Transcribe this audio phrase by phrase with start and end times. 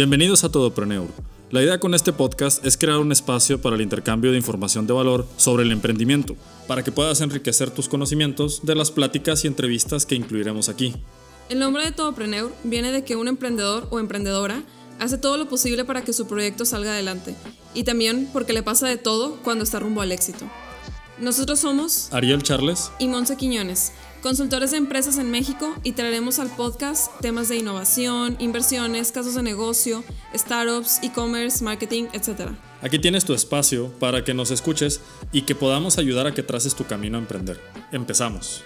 [0.00, 1.08] Bienvenidos a Todopreneur.
[1.50, 4.94] La idea con este podcast es crear un espacio para el intercambio de información de
[4.94, 10.06] valor sobre el emprendimiento, para que puedas enriquecer tus conocimientos de las pláticas y entrevistas
[10.06, 10.94] que incluiremos aquí.
[11.50, 14.62] El nombre de Todopreneur viene de que un emprendedor o emprendedora
[14.98, 17.34] hace todo lo posible para que su proyecto salga adelante,
[17.74, 20.46] y también porque le pasa de todo cuando está rumbo al éxito.
[21.18, 26.48] Nosotros somos Ariel Charles y Monse Quiñones, consultores de empresas en México y traeremos al
[26.48, 32.52] podcast temas de innovación, inversiones, casos de negocio, startups, e-commerce, marketing, etc.
[32.82, 35.00] Aquí tienes tu espacio para que nos escuches
[35.32, 37.60] y que podamos ayudar a que traces tu camino a emprender.
[37.92, 38.62] Empezamos.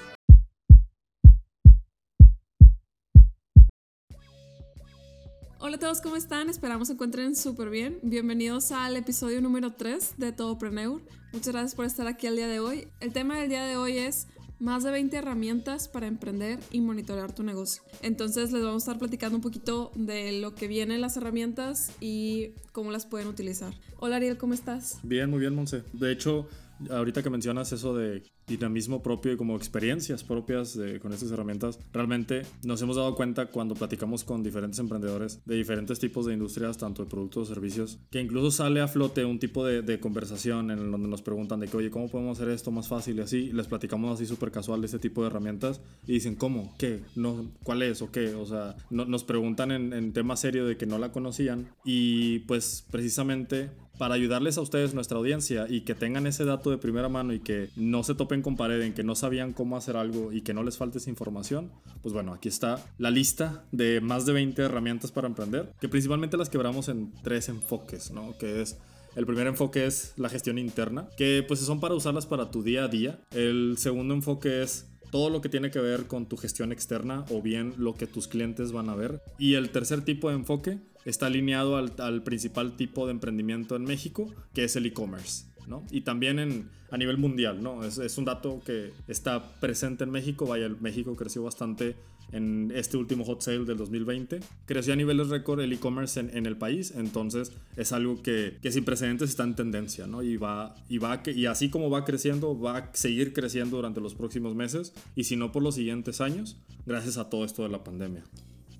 [5.59, 6.51] Hola a todos, ¿cómo están?
[6.51, 7.99] Esperamos se encuentren súper bien.
[8.03, 11.01] Bienvenidos al episodio número 3 de Todopreneur.
[11.33, 12.89] Muchas gracias por estar aquí el día de hoy.
[13.01, 17.35] El tema del día de hoy es más de 20 herramientas para emprender y monitorear
[17.35, 17.83] tu negocio.
[18.03, 22.53] Entonces les vamos a estar platicando un poquito de lo que vienen las herramientas y
[22.73, 23.75] cómo las pueden utilizar.
[23.99, 24.99] Hola Ariel, ¿cómo estás?
[25.03, 25.83] Bien, muy bien, Monse.
[25.93, 26.49] De hecho,
[26.91, 31.79] ahorita que mencionas eso de dinamismo propio y como experiencias propias de, con estas herramientas,
[31.93, 36.79] realmente nos hemos dado cuenta cuando platicamos con diferentes emprendedores de diferentes tipos de industrias,
[36.79, 40.71] tanto de productos o servicios, que incluso sale a flote un tipo de, de conversación
[40.71, 43.45] en donde nos preguntan de que, oye, ¿cómo podemos hacer esto más fácil y así?
[43.53, 46.75] les platicamos así súper casual de este tipo de herramientas y dicen, ¿cómo?
[46.79, 47.03] ¿Qué?
[47.17, 48.35] No, ¿Cuál es o qué?
[48.35, 52.41] O sea, no, nos preguntan en, en tema serio de que no la conocían y
[52.41, 57.09] pues precisamente para ayudarles a ustedes, nuestra audiencia, y que tengan ese dato de primera
[57.09, 60.33] mano y que no se topen con pared en que no sabían cómo hacer algo
[60.33, 61.71] y que no les falte esa información,
[62.03, 66.37] pues bueno, aquí está la lista de más de 20 herramientas para emprender, que principalmente
[66.37, 68.37] las quebramos en tres enfoques, ¿no?
[68.39, 68.79] Que es
[69.17, 72.85] el primer enfoque es la gestión interna, que pues son para usarlas para tu día
[72.85, 73.21] a día.
[73.31, 77.41] El segundo enfoque es todo lo que tiene que ver con tu gestión externa o
[77.41, 79.23] bien lo que tus clientes van a ver.
[79.39, 83.85] Y el tercer tipo de enfoque está alineado al, al principal tipo de emprendimiento en
[83.85, 85.45] México, que es el e-commerce.
[85.67, 85.85] ¿No?
[85.91, 87.85] Y también en, a nivel mundial, ¿no?
[87.85, 91.97] Es, es, un dato que está presente en México, vaya, México creció bastante
[92.33, 94.41] en este último hot sale del 2020.
[94.67, 98.73] Creció a niveles récord el e-commerce en, en, el país, entonces es algo que, que,
[98.73, 100.23] sin precedentes está en tendencia, ¿no?
[100.23, 104.15] Y, va, y, va, y así como va creciendo, va a seguir creciendo durante los
[104.15, 107.85] próximos meses y si no por los siguientes años, gracias a todo esto de la
[107.85, 108.25] pandemia.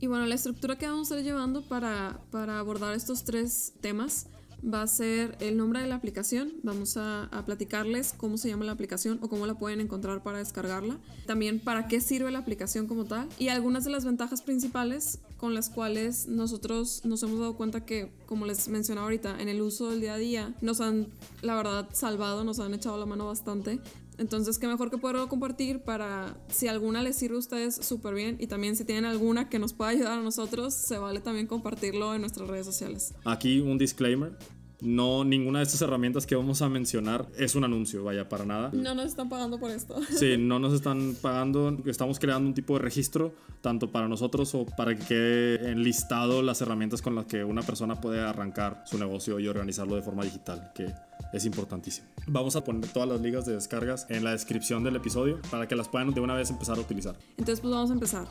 [0.01, 4.29] Y bueno, la estructura que vamos a ir llevando para, para abordar estos tres temas
[4.73, 6.53] va a ser el nombre de la aplicación.
[6.63, 10.99] Vamos a, platicarles cómo se llama la aplicación o cómo la pueden encontrar para descargarla.
[11.27, 13.29] También para qué sirve la aplicación como tal.
[13.39, 18.11] Y algunas de las ventajas principales con las cuales nosotros nos hemos dado cuenta que,
[18.27, 21.09] como les mencionaba ahorita, en el uso del día a día nos han,
[21.43, 23.81] la verdad, salvado, nos han echado la mano bastante.
[24.19, 28.37] Entonces, qué mejor que poderlo compartir para si alguna les sirve a ustedes súper bien
[28.39, 32.15] y también si tienen alguna que nos pueda ayudar a nosotros, se vale también compartirlo
[32.15, 33.15] en nuestras redes sociales.
[33.25, 34.37] Aquí un disclaimer.
[34.85, 38.71] No, ninguna de estas herramientas que vamos a mencionar es un anuncio, vaya, para nada.
[38.73, 39.97] No nos están pagando por esto.
[40.15, 41.77] Sí, no nos están pagando.
[41.87, 46.61] Estamos creando un tipo de registro, tanto para nosotros o para que quede enlistado las
[46.61, 50.71] herramientas con las que una persona puede arrancar su negocio y organizarlo de forma digital,
[50.75, 50.93] que
[51.35, 52.07] es importantísimo.
[52.27, 55.75] Vamos a poner todas las ligas de descargas en la descripción del episodio para que
[55.75, 57.17] las puedan de una vez empezar a utilizar.
[57.37, 58.29] Entonces, pues vamos a empezar.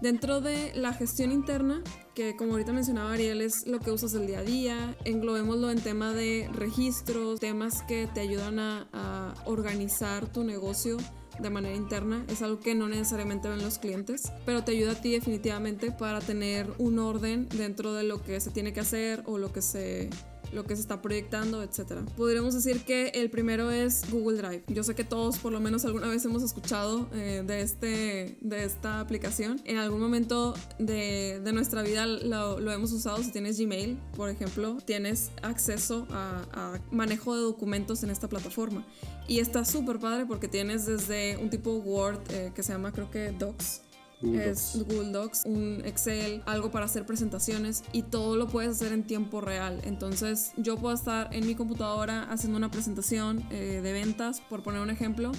[0.00, 1.82] Dentro de la gestión interna,
[2.14, 5.80] que como ahorita mencionaba Ariel, es lo que usas el día a día, englobémoslo en
[5.80, 10.98] tema de registros, temas que te ayudan a, a organizar tu negocio
[11.38, 12.24] de manera interna.
[12.28, 16.20] Es algo que no necesariamente ven los clientes, pero te ayuda a ti definitivamente para
[16.20, 20.10] tener un orden dentro de lo que se tiene que hacer o lo que se
[20.52, 22.04] lo que se está proyectando, etcétera.
[22.16, 24.64] Podríamos decir que el primero es Google Drive.
[24.68, 28.64] Yo sé que todos por lo menos alguna vez hemos escuchado eh, de, este, de
[28.64, 29.60] esta aplicación.
[29.64, 33.22] En algún momento de, de nuestra vida lo, hemos usado.
[33.22, 38.84] Si tienes Gmail, por ejemplo, tienes acceso a, a manejo de documentos en esta plataforma.
[39.26, 43.10] Y está súper padre porque tienes desde un tipo Word eh, que se llama creo
[43.10, 43.83] que Docs
[44.32, 44.76] Es.
[44.76, 49.40] Google Docs, un Excel, algo para hacer presentaciones y todo lo puedes hacer en tiempo
[49.40, 49.80] real.
[49.84, 54.80] Entonces yo puedo estar en mi computadora haciendo una presentación eh, de ventas, por poner
[54.80, 55.32] un ejemplo,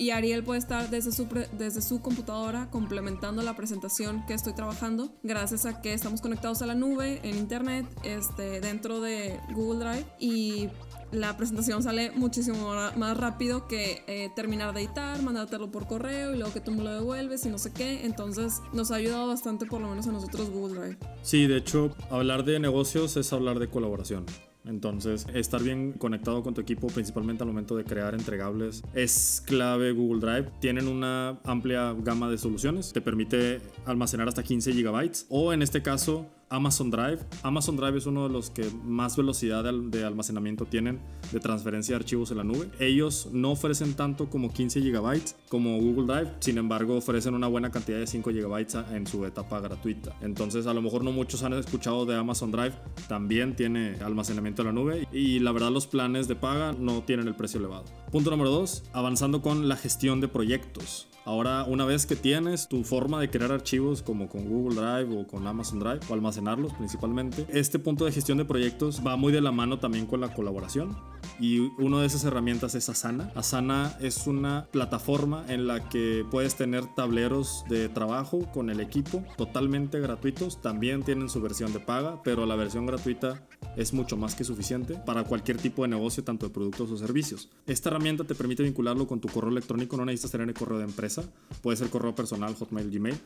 [0.00, 5.12] y Ariel puede estar desde su, desde su computadora complementando la presentación que estoy trabajando
[5.22, 10.06] gracias a que estamos conectados a la nube en internet este, dentro de Google Drive
[10.18, 10.70] y
[11.12, 16.38] la presentación sale muchísimo más rápido que eh, terminar de editar, mandártelo por correo y
[16.38, 18.04] luego que tú me lo devuelves y no sé qué.
[18.04, 20.98] Entonces nos ha ayudado bastante por lo menos a nosotros Google Drive.
[21.22, 24.26] Sí, de hecho, hablar de negocios es hablar de colaboración.
[24.66, 29.92] Entonces, estar bien conectado con tu equipo, principalmente al momento de crear entregables, es clave
[29.92, 30.50] Google Drive.
[30.60, 32.92] Tienen una amplia gama de soluciones.
[32.92, 37.20] Te permite almacenar hasta 15 gigabytes o en este caso Amazon Drive.
[37.44, 41.00] Amazon Drive es uno de los que más velocidad de almacenamiento tienen
[41.30, 42.68] de transferencia de archivos en la nube.
[42.80, 47.70] Ellos no ofrecen tanto como 15 GB como Google Drive, sin embargo ofrecen una buena
[47.70, 50.16] cantidad de 5 GB en su etapa gratuita.
[50.22, 52.74] Entonces a lo mejor no muchos han escuchado de Amazon Drive,
[53.08, 57.28] también tiene almacenamiento en la nube y la verdad los planes de paga no tienen
[57.28, 57.84] el precio elevado.
[58.10, 61.06] Punto número 2, avanzando con la gestión de proyectos.
[61.30, 65.28] Ahora, una vez que tienes tu forma de crear archivos como con Google Drive o
[65.28, 69.40] con Amazon Drive o almacenarlos principalmente, este punto de gestión de proyectos va muy de
[69.40, 70.96] la mano también con la colaboración.
[71.40, 73.32] Y una de esas herramientas es Asana.
[73.34, 79.24] Asana es una plataforma en la que puedes tener tableros de trabajo con el equipo
[79.38, 80.60] totalmente gratuitos.
[80.60, 83.42] También tienen su versión de paga, pero la versión gratuita
[83.76, 87.48] es mucho más que suficiente para cualquier tipo de negocio, tanto de productos o servicios.
[87.66, 90.84] Esta herramienta te permite vincularlo con tu correo electrónico, no necesitas tener el correo de
[90.84, 91.22] empresa,
[91.62, 93.18] puede ser correo personal, Hotmail, Gmail,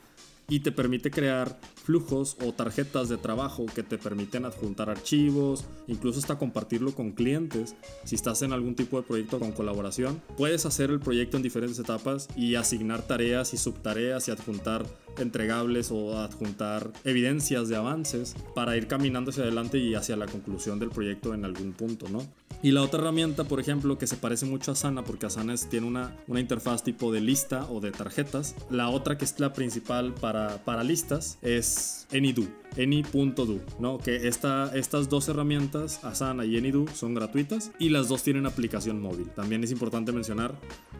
[0.48, 6.18] y te permite crear flujos o tarjetas de trabajo que te permiten adjuntar archivos, incluso
[6.18, 7.74] hasta compartirlo con clientes.
[8.04, 11.78] Si estás en algún tipo de proyecto con colaboración, puedes hacer el proyecto en diferentes
[11.78, 14.86] etapas y asignar tareas y subtareas y adjuntar
[15.18, 20.78] entregables o adjuntar evidencias de avances para ir caminando hacia adelante y hacia la conclusión
[20.78, 22.26] del proyecto en algún punto, ¿no?
[22.62, 25.86] Y la otra herramienta, por ejemplo, que se parece mucho a Asana, porque Asana tiene
[25.86, 28.54] una, una interfaz tipo de lista o de tarjetas.
[28.70, 32.44] La otra que es la principal para, para listas es Anydo.
[32.78, 33.98] Any.do, ¿no?
[33.98, 39.00] Que esta, estas dos herramientas, Asana y Anydo, son gratuitas y las dos tienen aplicación
[39.00, 39.28] móvil.
[39.28, 40.54] También es importante mencionar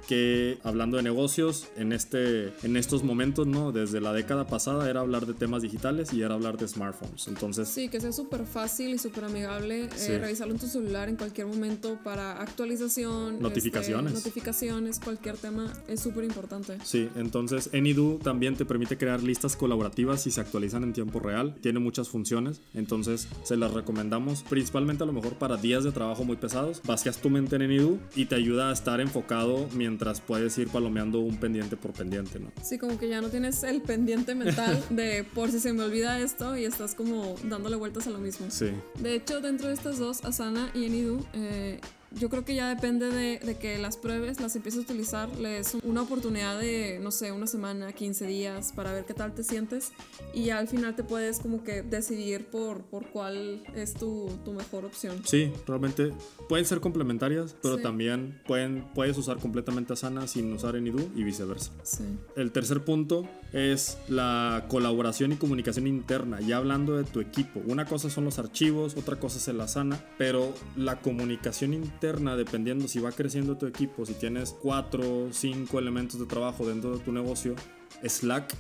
[0.09, 3.73] que hablando de negocios, en, este, en estos momentos, ¿no?
[3.73, 7.29] Desde la década pasada era hablar de temas digitales y era hablar de smartphones.
[7.29, 7.69] Entonces...
[7.69, 11.47] Sí, que sea súper fácil y súper amigable eh, revisarlo en tu celular en cualquier
[11.47, 13.41] momento para actualización.
[13.41, 14.13] Notificaciones.
[14.13, 16.79] Este, notificaciones, cualquier tema es súper importante.
[16.85, 21.55] Sí, entonces Anydo también te permite crear listas colaborativas y se actualizan en tiempo real
[21.61, 26.25] tiene muchas funciones, entonces se las recomendamos principalmente a lo mejor para días de trabajo
[26.25, 26.83] muy pesados.
[26.85, 29.94] Vacías tu mente en Enidu y te ayuda a estar enfocado mientras
[30.27, 32.51] puedes ir palomeando un pendiente por pendiente, ¿no?
[32.63, 36.21] Sí, como que ya no tienes el pendiente mental de por si se me olvida
[36.21, 38.47] esto y estás como dándole vueltas a lo mismo.
[38.51, 38.71] Sí.
[38.99, 41.81] De hecho, dentro de estas dos, Asana y Enidu, eh,
[42.19, 46.03] yo creo que ya depende de, que las pruebes las empieces a utilizar, les una
[46.03, 49.93] oportunidad de, no sé, una semana, 15 días para ver qué tal te sientes
[50.33, 54.53] y ya al final te puedes como que decidir por, por cuál es tu, tu
[54.53, 55.21] mejor opción.
[55.25, 56.13] Sí, realmente
[56.49, 61.73] pueden ser complementarias, pero también pueden, puedes usar completamente Asana sin usar Anydo y viceversa.
[61.83, 62.05] Sí.
[62.37, 67.63] El tercer punto es la colaboración y comunicación interna, ya hablando de tu equipo.
[67.67, 72.89] Una cosa son los archivos, otra cosa es el Asana, pero la comunicación interna dependiendo
[72.89, 77.05] si va creciendo tu equipo, si tienes cuatro o cinco elementos de trabajo dentro de
[77.05, 77.55] tu negocio,
[78.03, 78.53] Slack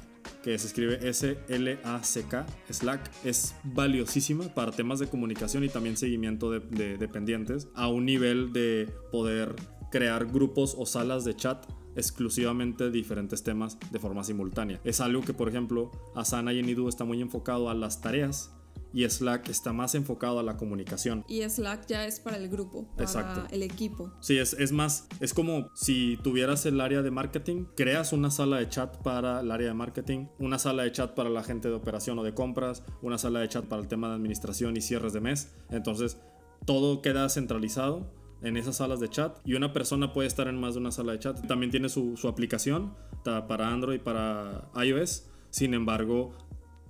[0.43, 6.61] que se escribe S-L-A-C-K, Slack, es valiosísima para temas de comunicación y también seguimiento de,
[6.61, 9.55] de, dependientes a un nivel de poder
[9.91, 14.81] crear grupos o salas de chat exclusivamente diferentes temas de forma simultánea.
[14.85, 18.51] Es algo que, por ejemplo, Asana y Enidu está muy enfocado a las tareas
[18.95, 21.25] y Slack está más enfocado a la comunicación.
[21.27, 24.13] Y Slack ya es para el grupo, para el equipo.
[24.21, 28.59] Sí, es, es más, es como si tuvieras el área de marketing, creas una sala
[28.59, 31.75] de chat para el área de marketing, una sala de chat para la gente de
[31.75, 35.13] operación o de compras, una sala de chat para el tema de administración y cierres
[35.13, 35.53] de mes.
[35.71, 36.19] Entonces,
[36.65, 40.75] todo queda centralizado en esas salas de chat y una persona puede estar en más
[40.75, 41.47] de una sala de chat.
[41.47, 45.27] También tiene su, su aplicación para Android y para iOS.
[45.51, 46.33] Sin embargo,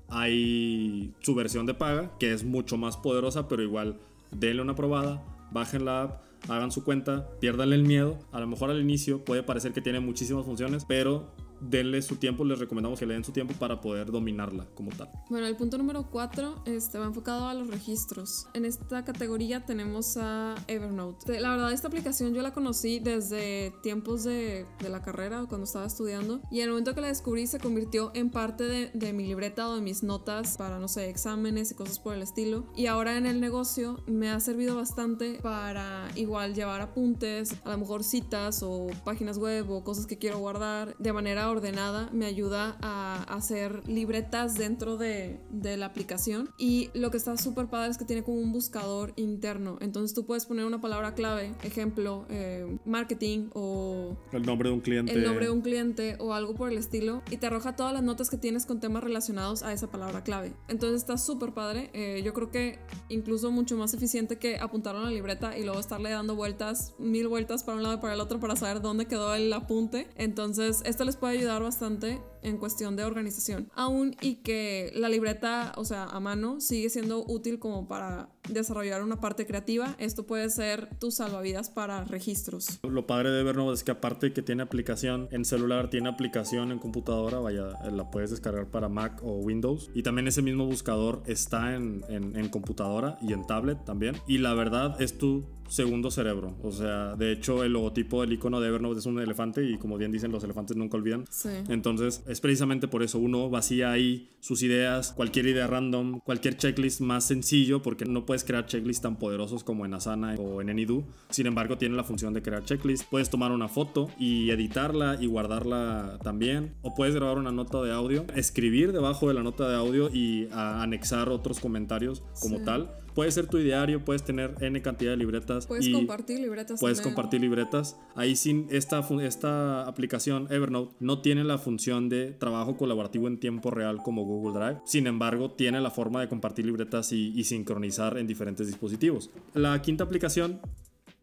[0.08, 3.98] hay su versión de paga, que es mucho más poderosa, pero igual
[4.32, 8.18] denle una probada, bajen la app, hagan su cuenta, pierdanle el miedo.
[8.32, 11.30] A lo mejor al inicio puede parecer que tiene muchísimas funciones, pero
[11.68, 15.10] denle su tiempo, les recomendamos que le den su tiempo para poder dominarla como tal.
[15.30, 18.46] Bueno, el punto número 4 este, va enfocado a los registros.
[18.54, 21.40] En esta categoría tenemos a Evernote.
[21.40, 25.86] La verdad, esta aplicación yo la conocí desde tiempos de, de la carrera, cuando estaba
[25.86, 29.26] estudiando, y en el momento que la descubrí se convirtió en parte de, de mi
[29.26, 32.66] libreta o de mis notas para, no sé, exámenes y cosas por el estilo.
[32.76, 37.78] Y ahora en el negocio me ha servido bastante para igual llevar apuntes, a lo
[37.78, 42.76] mejor citas o páginas web o cosas que quiero guardar de manera ordenada me ayuda
[42.82, 46.50] a hacer libretas dentro de, de la aplicación.
[46.58, 49.78] Y lo que está súper padre es que tiene como un buscador interno.
[49.80, 54.80] Entonces tú puedes poner una palabra clave ejemplo eh, marketing o el nombre de un
[54.80, 55.12] cliente.
[55.12, 58.02] el nombre de un cliente o algo por el estilo y te arroja todas las
[58.02, 60.52] notas que tienes con temas relacionados a esa palabra clave.
[60.68, 61.90] Entonces está súper padre.
[61.92, 65.80] Eh, yo creo que incluso mucho más eficiente que apuntar a la libreta y luego
[65.80, 69.06] estarle dando vueltas mil vueltas para un lado y para el otro para saber dónde
[69.06, 70.08] quedó el apunte.
[70.16, 73.70] Entonces esto les puede ayudar bastante en cuestión de organización.
[73.74, 79.02] Aún y que la libreta, o sea, a mano, sigue siendo útil como para desarrollar
[79.02, 79.96] una parte creativa.
[79.98, 82.80] Esto puede ser tu salvavidas para registros.
[82.82, 86.78] Lo padre de Evernote es que aparte que tiene aplicación en celular, tiene aplicación en
[86.78, 89.90] computadora, vaya, la puedes descargar para Mac o Windows.
[89.94, 94.16] Y también ese mismo buscador está en, en, en computadora y en tablet también.
[94.26, 96.56] Y la verdad es tu segundo cerebro.
[96.62, 99.96] O sea, de hecho, el logotipo, el icono de Evernote es un elefante y como
[99.96, 101.24] bien dicen, los elefantes nunca olvidan.
[101.30, 101.50] Sí.
[101.68, 107.00] Entonces, es precisamente por eso uno vacía ahí sus ideas, cualquier idea random, cualquier checklist
[107.00, 111.04] más sencillo, porque no puedes crear checklists tan poderosos como en Asana o en Anydo.
[111.30, 113.06] Sin embargo, tiene la función de crear checklists.
[113.08, 116.74] Puedes tomar una foto y editarla y guardarla también.
[116.82, 120.48] O puedes grabar una nota de audio, escribir debajo de la nota de audio y
[120.50, 122.64] anexar otros comentarios como Sí.
[122.64, 122.90] tal.
[123.14, 125.66] Puede ser tu diario, puedes tener N cantidad de libretas.
[125.66, 126.80] Puedes y compartir libretas.
[126.80, 127.14] Puedes también.
[127.14, 127.96] compartir libretas.
[128.14, 133.70] Ahí sin esta, esta aplicación Evernote no tiene la función de trabajo colaborativo en tiempo
[133.70, 134.80] real como Google Drive.
[134.84, 139.30] Sin embargo, tiene la forma de compartir libretas y, y sincronizar en diferentes dispositivos.
[139.54, 140.60] La quinta aplicación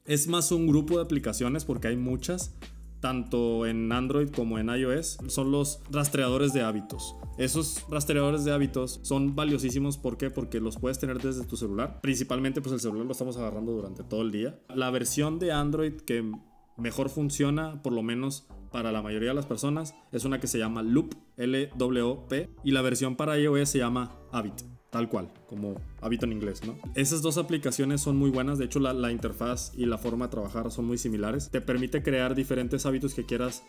[0.06, 2.56] es más un grupo de aplicaciones porque hay muchas
[3.02, 7.16] tanto en Android como en iOS, son los rastreadores de hábitos.
[7.38, 10.30] Esos rastreadores de hábitos son valiosísimos, ¿por qué?
[10.30, 12.00] Porque los puedes tener desde tu celular.
[12.02, 14.60] Principalmente, pues el celular lo estamos agarrando durante todo el día.
[14.74, 16.32] La versión de Android que
[16.78, 20.60] mejor funciona, por lo menos para la mayoría de las personas, es una que se
[20.60, 24.62] llama Loop, L-W-P, y la versión para iOS se llama Habit.
[24.92, 26.78] Tal cual, como hábito en inglés, ¿no?
[26.96, 30.32] Esas dos aplicaciones son muy buenas, de hecho la, la interfaz y la forma de
[30.32, 31.50] trabajar son muy similares.
[31.50, 33.64] Te permite crear diferentes hábitos que quieras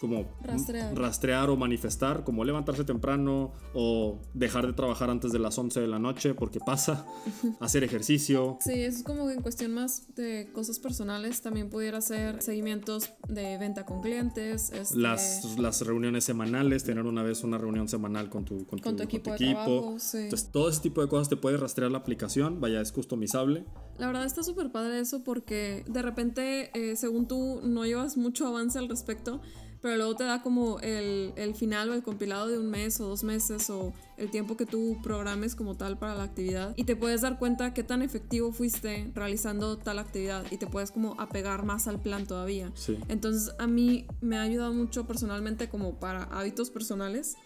[0.00, 0.94] como Rastrear.
[0.96, 5.86] rastrear o manifestar, como levantarse temprano o dejar de trabajar antes de las 11 de
[5.88, 7.06] la noche porque pasa,
[7.60, 11.40] hacer ejercicio, Sí, eso es como en cuestión más de cosas personales.
[11.42, 14.70] También pudiera ser seguimientos de venta con clientes.
[14.72, 18.92] este, las, las reuniones semanales, tener una vez una reunión semanal con tu, con Con
[18.96, 19.60] tu, tu equipo de equipo.
[19.60, 20.18] trabajo, sí.
[20.18, 23.64] Entonces, todo ese tipo de cosas te puede rastrear la aplicación, vaya, es customizable.
[23.98, 28.46] La verdad está súper padre eso porque de repente, eh, según tú, no llevas mucho
[28.46, 29.40] avance al respecto,
[29.84, 33.06] pero luego te da como el, el final o el compilado de un mes o
[33.06, 36.96] dos meses o el tiempo que tú programes como tal para la actividad y te
[36.96, 41.66] puedes dar cuenta qué tan efectivo fuiste realizando tal actividad y te puedes como apegar
[41.66, 42.72] más al plan todavía.
[42.74, 42.98] Sí.
[43.08, 47.36] Entonces a mí me ha ayudado mucho personalmente como para hábitos personales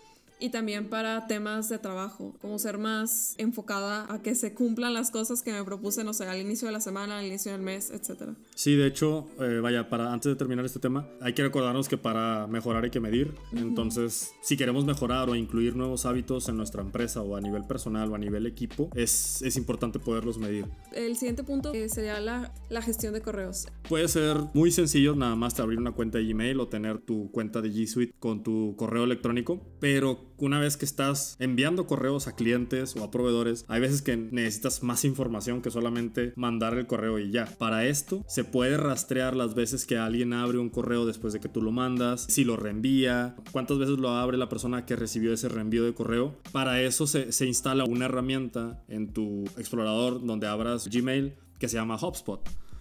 [0.41, 5.11] y también para temas de trabajo, como ser más enfocada a que se cumplan las
[5.11, 7.91] cosas que me propuse, no sé, al inicio de la semana, al inicio del mes,
[7.91, 8.35] etc.
[8.55, 11.99] Sí, de hecho, eh, vaya, para antes de terminar este tema, hay que recordarnos que
[11.99, 13.35] para mejorar hay que medir.
[13.53, 18.11] Entonces, si queremos mejorar o incluir nuevos hábitos en nuestra empresa o a nivel personal
[18.11, 20.67] o a nivel equipo, es, es importante poderlos medir.
[20.93, 23.67] El siguiente punto eh, sería la, la gestión de correos.
[23.89, 27.31] Puede ser muy sencillo nada más te abrir una cuenta de Gmail o tener tu
[27.31, 32.27] cuenta de G Suite con tu correo electrónico, pero una vez que estás enviando correos
[32.27, 36.87] a clientes o a proveedores, hay veces que necesitas más información que solamente mandar el
[36.87, 37.47] correo y ya.
[37.59, 41.49] Para esto se puede rastrear las veces que alguien abre un correo después de que
[41.49, 45.49] tú lo mandas, si lo reenvía, cuántas veces lo abre la persona que recibió ese
[45.49, 46.37] reenvío de correo.
[46.53, 51.97] Para eso se, instala una herramienta en tu explorador donde abras Gmail que se llama
[51.97, 52.41] HubSpot.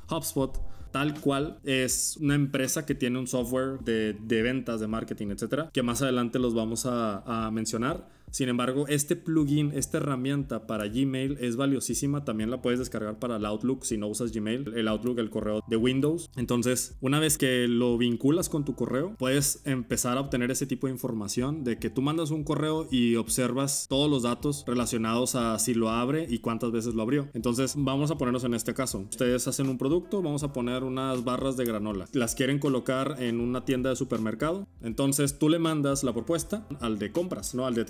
[0.10, 0.60] HubSpot
[0.98, 5.70] tal cual es una empresa que tiene un software de, de ventas, de marketing, etcétera,
[5.72, 8.17] que más adelante los vamos a, a mencionar.
[8.32, 12.26] Sin embargo, este plugin, esta herramienta para Gmail es valiosísima.
[12.26, 15.64] También la puedes descargar para el Outlook si no usas Gmail, el Outlook, el correo
[15.68, 16.30] de Windows.
[16.36, 20.88] Entonces, una vez que lo vinculas con tu correo, puedes empezar a obtener ese tipo
[20.88, 25.58] de información de que tú mandas un correo y observas todos los datos relacionados a
[25.60, 27.30] si lo abre y cuántas veces lo abrió.
[27.34, 29.06] Entonces, vamos a ponernos en este caso.
[29.10, 32.08] Ustedes hacen un producto, vamos a poner unas barras de granola.
[32.14, 34.68] Las quieren colocar en una tienda de supermercado.
[34.82, 37.66] Entonces, tú le mandas la propuesta al de compras, ¿no?
[37.66, 37.82] Al de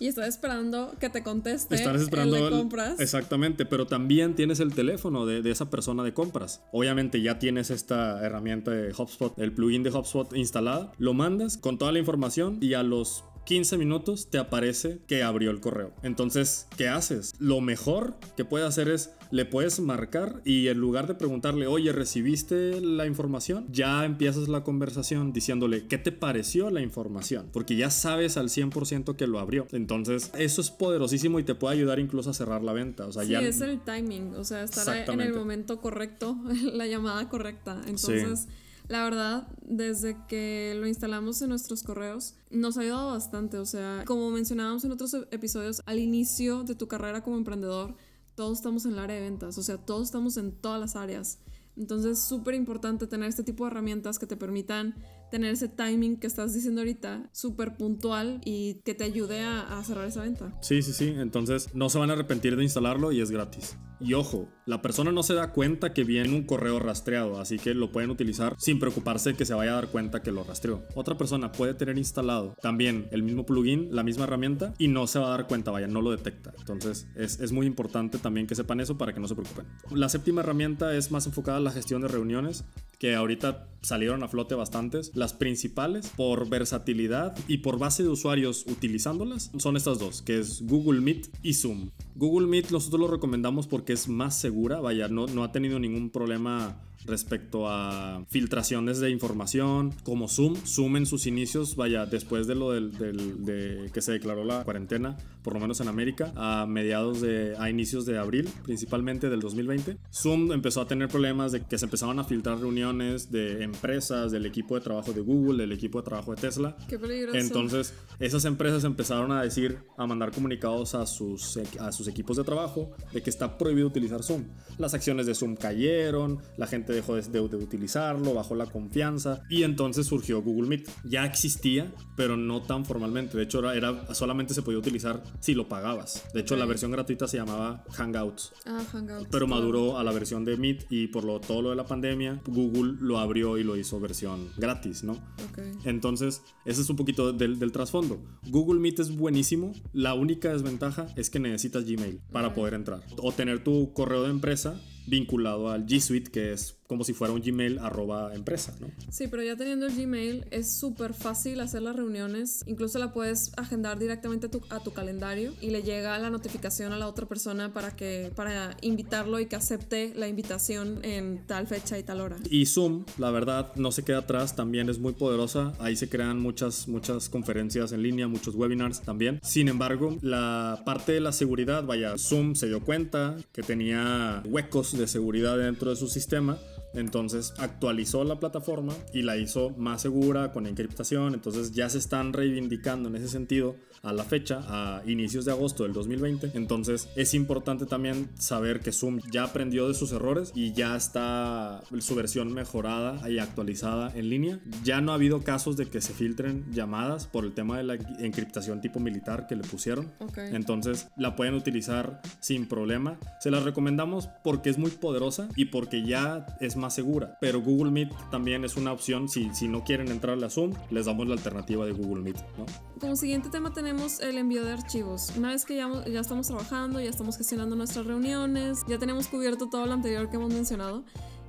[0.00, 3.00] Y estás esperando que te conteste Estás esperando el de el- compras.
[3.00, 6.62] Exactamente, pero también tienes el teléfono de, de esa persona de compras.
[6.72, 10.92] Obviamente ya tienes esta herramienta de HubSpot, el plugin de HubSpot instalada.
[10.98, 15.50] Lo mandas con toda la información y a los 15 minutos te aparece que abrió
[15.50, 15.92] el correo.
[16.02, 17.34] Entonces, ¿qué haces?
[17.38, 21.90] Lo mejor que puedes hacer es le puedes marcar y en lugar de preguntarle, oye,
[21.90, 23.66] ¿recibiste la información?
[23.68, 27.48] Ya empiezas la conversación diciéndole, ¿qué te pareció la información?
[27.52, 29.66] Porque ya sabes al 100% que lo abrió.
[29.72, 33.08] Entonces, eso es poderosísimo y te puede ayudar incluso a cerrar la venta.
[33.08, 33.40] O sea, Sí, ya...
[33.40, 36.38] es el timing, o sea, estar en el momento correcto,
[36.72, 37.82] la llamada correcta.
[37.88, 38.46] Entonces,
[38.86, 43.58] la verdad, desde que lo instalamos en nuestros correos, nos ha ayudado bastante.
[43.58, 47.96] O sea, como mencionábamos en otros episodios, al inicio de tu carrera como emprendedor,
[48.34, 51.38] todos estamos en el área de ventas, o sea, todos estamos en todas las áreas.
[51.76, 54.94] Entonces es súper importante tener este tipo de herramientas que te permitan
[55.34, 59.82] tener ese timing que estás diciendo ahorita, súper puntual y que te ayude a, a
[59.82, 60.56] cerrar esa venta.
[60.60, 61.12] Sí, sí, sí.
[61.16, 63.76] Entonces no se van a arrepentir de instalarlo y es gratis.
[63.98, 67.74] Y ojo, la persona no se da cuenta que viene un correo rastreado, así que
[67.74, 70.82] lo pueden utilizar sin preocuparse que se vaya a dar cuenta que lo rastreó.
[70.94, 75.18] Otra persona puede tener instalado también el mismo plugin, la misma herramienta, y no se
[75.18, 76.52] va a dar cuenta, vaya, no lo detecta.
[76.58, 79.66] Entonces es, es muy importante también que sepan eso para que no se preocupen.
[79.90, 82.64] La séptima herramienta es más enfocada a la gestión de reuniones
[82.98, 85.12] que ahorita salieron a flote bastantes.
[85.24, 90.60] Las principales, por versatilidad y por base de usuarios utilizándolas, son estas dos, que es
[90.66, 91.88] Google Meet y Zoom.
[92.14, 96.10] Google Meet nosotros lo recomendamos porque es más segura, vaya, no, no ha tenido ningún
[96.10, 100.54] problema respecto a filtraciones de información, como Zoom.
[100.66, 104.64] Zoom en sus inicios, vaya, después de lo del, del- de que se declaró la
[104.64, 109.40] cuarentena, por lo menos en América, a mediados de, a inicios de abril, principalmente del
[109.40, 114.32] 2020, Zoom empezó a tener problemas de que se empezaban a filtrar reuniones de empresas,
[114.32, 116.76] del equipo de trabajo de Google, del equipo de trabajo de Tesla.
[116.88, 117.36] Qué peligroso.
[117.38, 122.44] Entonces, esas empresas empezaron a decir, a mandar comunicados a sus, a sus equipos de
[122.44, 124.44] trabajo de que está prohibido utilizar Zoom.
[124.78, 129.42] Las acciones de Zoom cayeron, la gente dejó de, de- de utilizarlo, bajó la confianza
[129.48, 130.88] y entonces surgió Google Meet.
[131.04, 133.36] Ya existía, pero no tan formalmente.
[133.36, 136.24] De hecho, era, era- solamente se podía utilizar si lo pagabas.
[136.32, 138.52] De hecho, la versión gratuita se llamaba Hangouts.
[138.66, 139.28] Ah, Hangouts.
[139.30, 142.40] Pero maduró a la versión de Meet y por lo, todo lo de la pandemia,
[142.46, 145.12] Google lo abrió y lo hizo versión gratis, ¿no?
[145.12, 145.58] Ok.
[145.84, 148.20] Entonces, ese es un poquito del, del trasfondo.
[148.48, 149.72] Google Meet es buenísimo.
[149.92, 153.00] La única desventaja es que necesitas Gmail para poder entrar.
[153.18, 157.32] O tener tu correo de empresa vinculado al G Suite, que es como si fuera
[157.32, 158.88] un Gmail arroba empresa, ¿no?
[159.10, 162.62] Sí, pero ya teniendo el Gmail es súper fácil hacer las reuniones.
[162.66, 166.92] Incluso la puedes agendar directamente a tu, a tu calendario y le llega la notificación
[166.92, 171.66] a la otra persona para que para invitarlo y que acepte la invitación en tal
[171.66, 172.36] fecha y tal hora.
[172.50, 175.72] Y Zoom, la verdad, no se queda atrás, también es muy poderosa.
[175.78, 179.40] Ahí se crean muchas, muchas conferencias en línea, muchos webinars también.
[179.42, 184.93] Sin embargo, la parte de la seguridad, vaya, Zoom se dio cuenta que tenía huecos
[184.96, 186.58] de seguridad dentro de su sistema.
[186.94, 191.34] Entonces actualizó la plataforma y la hizo más segura con encriptación.
[191.34, 195.84] Entonces ya se están reivindicando en ese sentido a la fecha, a inicios de agosto
[195.84, 196.52] del 2020.
[196.54, 201.82] Entonces es importante también saber que Zoom ya aprendió de sus errores y ya está
[202.00, 204.60] su versión mejorada y actualizada en línea.
[204.82, 207.94] Ya no ha habido casos de que se filtren llamadas por el tema de la
[208.18, 210.12] encriptación tipo militar que le pusieron.
[210.18, 210.38] Ok.
[210.52, 213.18] Entonces la pueden utilizar sin problema.
[213.40, 217.36] Se las recomendamos porque es muy poderosa y porque ya es más segura.
[217.40, 219.28] Pero Google Meet también es una opción.
[219.28, 222.36] Si, si no quieren entrarle a Zoom, les damos la alternativa de Google Meet.
[222.58, 222.66] ¿no?
[223.00, 225.32] Como siguiente tema tenemos el envío de archivos.
[225.36, 229.68] Una vez que ya, ya estamos trabajando, ya estamos gestionando nuestras reuniones, ya tenemos cubierto
[229.68, 231.04] todo lo anterior que hemos mencionado.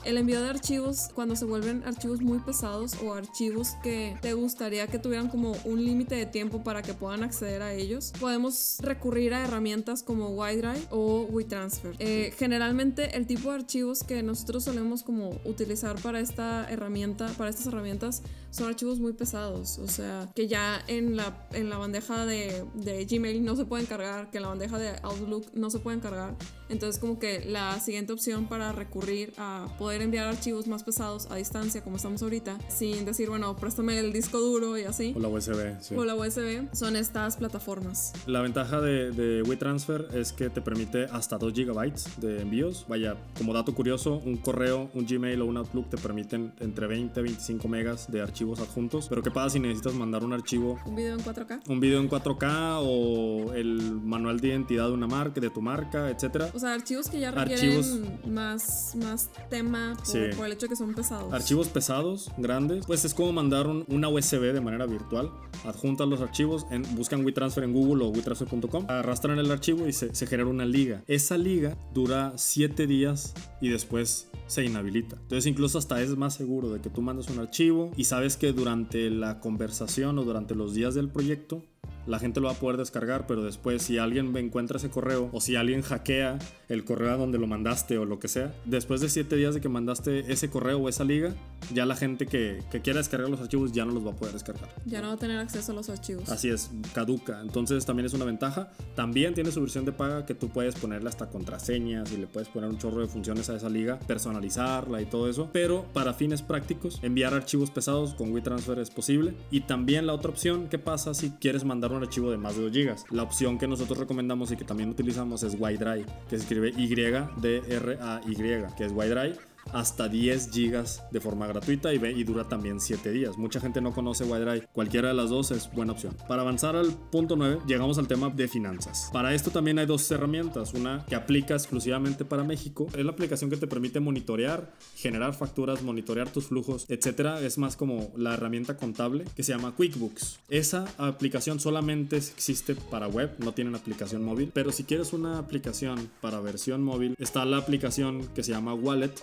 [0.05, 4.85] El envío de archivos, cuando se vuelven archivos muy pesados o archivos que te gustaría
[4.85, 9.33] que tuvieran como un límite de tiempo para que puedan acceder a ellos, podemos recurrir
[9.33, 11.95] a herramientas como OneDrive o WeTransfer.
[11.97, 17.49] Eh, generalmente el tipo de archivos que nosotros solemos como utilizar para esta herramienta, para
[17.49, 18.21] estas herramientas,
[18.55, 19.79] son archivos muy pesados.
[19.79, 23.85] O sea, que ya en la, en la bandeja de, de Gmail no se pueden
[23.85, 26.35] cargar, que en la bandeja de Outlook no se pueden cargar.
[26.69, 31.35] Entonces como que la siguiente opción para recurrir a poder enviar archivos más pesados a
[31.35, 35.27] distancia como estamos ahorita, sin decir, bueno, préstame el disco duro y así, O la
[35.27, 35.79] USB.
[35.81, 35.95] sí.
[35.95, 38.13] o la USB, son estas plataformas.
[38.25, 42.85] La ventaja de, de WeTransfer es que te permite hasta 2 GB de envíos.
[42.87, 47.19] Vaya, como dato curioso, un correo, un Gmail o un Outlook te permiten entre 20
[47.19, 49.07] y 25 megas de archivos adjuntos.
[49.09, 51.61] Pero ¿qué pasa si necesitas mandar un archivo, Un video en 4K.
[51.67, 56.09] un video en 4K o el manual de identidad de una marca, de tu marca,
[56.09, 56.49] etcétera?
[56.53, 58.27] O sea, archivos que ya requieren Archivos.
[58.27, 60.19] más, más tema por, Sí.
[60.35, 61.33] por el hecho de que son pesados.
[61.33, 65.31] Archivos pesados, grandes, pues es como mandar un- una USB de manera virtual.
[65.65, 70.13] Adjuntan los archivos, en, buscan WeTransfer en Google o WeTransfer.com, arrastran el archivo y se,
[70.13, 71.03] se genera una liga.
[71.07, 75.15] Esa liga dura 7 días y después se inhabilita.
[75.15, 78.53] Entonces incluso hasta es más seguro de que tú mandas un archivo y sabes que
[78.53, 81.63] durante la conversación o durante los días del proyecto
[82.07, 85.41] la gente lo va a poder descargar, pero después si alguien encuentra ese correo o
[85.41, 89.09] si alguien hackea el correo a donde lo mandaste o lo que sea, después de
[89.09, 91.33] 7 días de que mandaste ese correo o esa liga,
[91.73, 94.33] ya la gente que, que quiera descargar los archivos ya no los va a poder
[94.33, 94.69] descargar.
[94.85, 96.29] Ya no va a tener acceso a los archivos.
[96.29, 97.41] Así es, caduca.
[97.41, 98.71] Entonces también es una ventaja.
[98.95, 102.49] También tiene su versión de paga que tú puedes ponerle hasta contraseñas y le puedes
[102.49, 105.49] poner un chorro de funciones a esa liga, personalizarla y todo eso.
[105.51, 109.35] Pero para fines prácticos, enviar archivos pesados con WeTransfer es posible.
[109.51, 112.63] Y también la otra opción, ¿qué pasa si quieres mandar un archivo de más de
[112.63, 112.95] 2 GB?
[113.11, 118.35] La opción que nosotros recomendamos y que también utilizamos es YDrive, que se escribe Y-D-R-A-Y,
[118.75, 123.37] que es YDrive hasta 10 gigas de forma gratuita y, y dura también 7 días.
[123.37, 126.15] Mucha gente no conoce OneDrive, cualquiera de las dos es buena opción.
[126.27, 129.09] Para avanzar al punto 9, llegamos al tema de finanzas.
[129.11, 133.49] Para esto también hay dos herramientas, una que aplica exclusivamente para México, es la aplicación
[133.49, 137.41] que te permite monitorear, generar facturas, monitorear tus flujos, etcétera.
[137.41, 140.39] Es más como la herramienta contable que se llama QuickBooks.
[140.49, 146.09] Esa aplicación solamente existe para web, no tienen aplicación móvil, pero si quieres una aplicación
[146.21, 149.13] para versión móvil, está la aplicación que se llama Wallet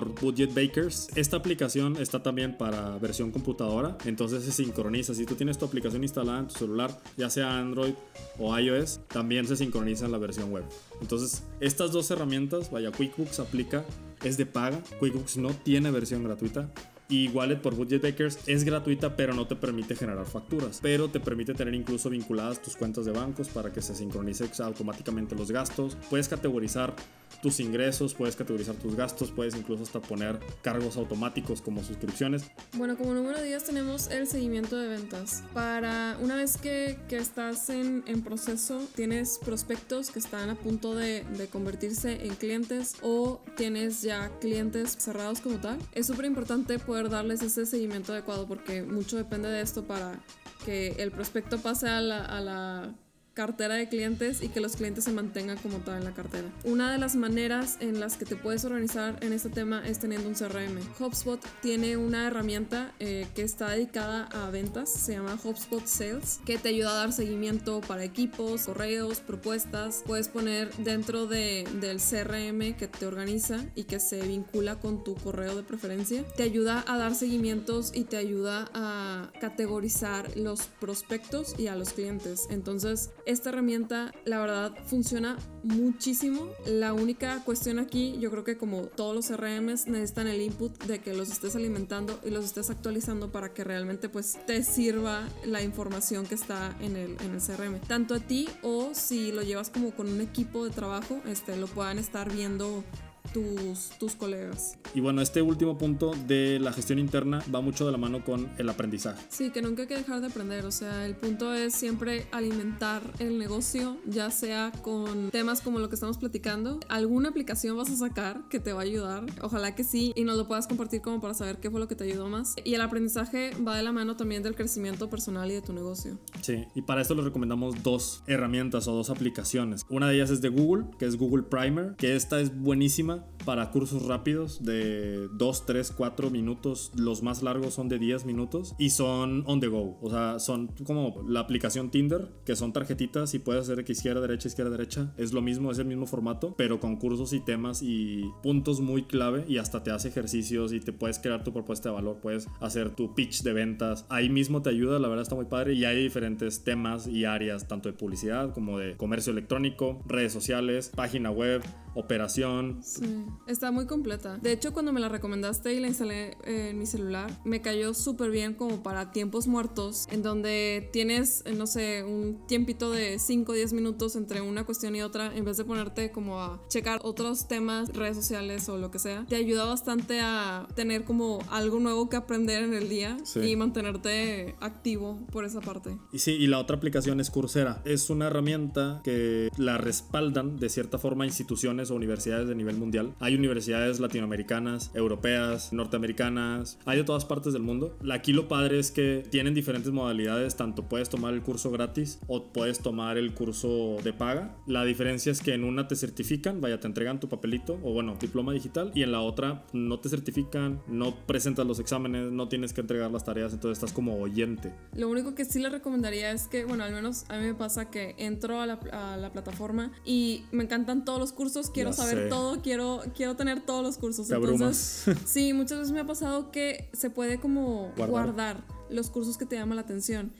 [0.00, 1.08] Budget Bakers.
[1.14, 5.14] Esta aplicación está también para versión computadora, entonces se sincroniza.
[5.14, 7.94] Si tú tienes tu aplicación instalada en tu celular, ya sea Android
[8.38, 10.64] o iOS, también se sincroniza en la versión web.
[11.00, 13.84] Entonces, estas dos herramientas, vaya, QuickBooks aplica,
[14.24, 16.72] es de paga, QuickBooks no tiene versión gratuita,
[17.12, 20.78] y Wallet por Budget Bakers es gratuita, pero no te permite generar facturas.
[20.80, 25.34] Pero te permite tener incluso vinculadas tus cuentas de bancos para que se sincronice automáticamente
[25.34, 25.98] los gastos.
[26.08, 26.94] Puedes categorizar
[27.42, 32.44] tus ingresos, puedes categorizar tus gastos, puedes incluso hasta poner cargos automáticos como suscripciones.
[32.74, 35.42] Bueno, como número 10 tenemos el seguimiento de ventas.
[35.52, 40.94] Para una vez que, que estás en, en, proceso, tienes prospectos que están a punto
[40.94, 46.78] de, de convertirse en clientes o tienes ya clientes cerrados como tal, es súper importante
[46.78, 50.20] poder darles ese seguimiento adecuado porque mucho depende de esto para
[50.64, 52.94] que el prospecto pase a la, a la
[53.34, 56.48] cartera de clientes y que los clientes se mantengan como tal en la cartera.
[56.64, 60.28] Una de las maneras en las que te puedes organizar en este tema es teniendo
[60.28, 60.78] un CRM.
[61.00, 66.58] HubSpot tiene una herramienta eh, que está dedicada a ventas, se llama HubSpot Sales, que
[66.58, 70.02] te ayuda a dar seguimiento para equipos, correos, propuestas.
[70.06, 75.14] Puedes poner dentro de, del CRM que te organiza y que se vincula con tu
[75.14, 76.24] correo de preferencia.
[76.36, 81.92] Te ayuda a dar seguimientos y te ayuda a categorizar los prospectos y a los
[81.92, 82.46] clientes.
[82.50, 86.48] Entonces, esta herramienta, la verdad, funciona muchísimo.
[86.66, 91.00] La única cuestión aquí, yo creo que como todos los CRMs necesitan el input de
[91.00, 95.62] que los estés alimentando y los estés actualizando para que realmente pues te sirva la
[95.62, 97.80] información que está en el, en el CRM.
[97.86, 101.66] Tanto a ti o si lo llevas como con un equipo de trabajo, este, lo
[101.66, 102.84] puedan estar viendo
[103.32, 104.78] tus, tus colegas.
[104.94, 108.50] Y bueno, este último punto de la gestión interna va mucho de la mano con
[108.58, 109.22] el aprendizaje.
[109.28, 110.66] Sí, que nunca hay que dejar de aprender.
[110.66, 115.88] O sea, el punto es siempre alimentar el negocio, ya sea con temas como lo
[115.88, 116.80] que estamos platicando.
[116.88, 119.24] Alguna aplicación vas a sacar que te va a ayudar.
[119.40, 120.12] Ojalá que sí.
[120.14, 122.54] Y nos lo puedas compartir como para saber qué fue lo que te ayudó más.
[122.64, 126.18] Y el aprendizaje va de la mano también del crecimiento personal y de tu negocio.
[126.42, 129.86] Sí, y para esto les recomendamos dos herramientas o dos aplicaciones.
[129.88, 133.11] Una de ellas es de Google, que es Google Primer, que esta es buenísima
[133.44, 136.92] para cursos rápidos de 2, 3, 4 minutos.
[136.94, 139.98] Los más largos son de 10 minutos y son on the go.
[140.00, 144.20] O sea, son como la aplicación Tinder, que son tarjetitas y puedes hacer que izquierda,
[144.20, 145.12] derecha, izquierda, derecha.
[145.16, 149.04] Es lo mismo, es el mismo formato, pero con cursos y temas y puntos muy
[149.04, 152.48] clave y hasta te hace ejercicios y te puedes crear tu propuesta de valor, puedes
[152.60, 154.06] hacer tu pitch de ventas.
[154.08, 157.68] Ahí mismo te ayuda, la verdad está muy padre y hay diferentes temas y áreas,
[157.68, 161.62] tanto de publicidad como de comercio electrónico, redes sociales, página web,
[161.94, 162.80] operación.
[163.02, 164.38] Sí, está muy completa.
[164.38, 168.30] De hecho, cuando me la recomendaste y la instalé en mi celular, me cayó súper
[168.30, 173.54] bien como para tiempos muertos, en donde tienes, no sé, un tiempito de 5 o
[173.54, 177.48] 10 minutos entre una cuestión y otra, en vez de ponerte como a checar otros
[177.48, 179.24] temas, redes sociales o lo que sea.
[179.28, 184.54] Te ayuda bastante a tener como algo nuevo que aprender en el día y mantenerte
[184.60, 185.98] activo por esa parte.
[186.12, 187.82] Y sí, y la otra aplicación es Coursera.
[187.84, 192.91] Es una herramienta que la respaldan de cierta forma instituciones o universidades de nivel mundial.
[193.20, 197.96] Hay universidades latinoamericanas, europeas, norteamericanas, hay de todas partes del mundo.
[198.10, 202.52] Aquí lo padre es que tienen diferentes modalidades, tanto puedes tomar el curso gratis o
[202.52, 204.56] puedes tomar el curso de paga.
[204.66, 208.16] La diferencia es que en una te certifican, vaya, te entregan tu papelito o bueno,
[208.20, 212.72] diploma digital y en la otra no te certifican, no presentas los exámenes, no tienes
[212.72, 214.74] que entregar las tareas, entonces estás como oyente.
[214.94, 217.90] Lo único que sí le recomendaría es que, bueno, al menos a mí me pasa
[217.90, 222.28] que entro a la, a la plataforma y me encantan todos los cursos quiero saber
[222.28, 222.81] todo, quiero,
[223.14, 224.30] quiero tener todos los cursos.
[224.30, 228.64] Entonces, sí, muchas veces me ha pasado que se puede como guardar.
[228.90, 230.32] los cursos que te llaman la atención.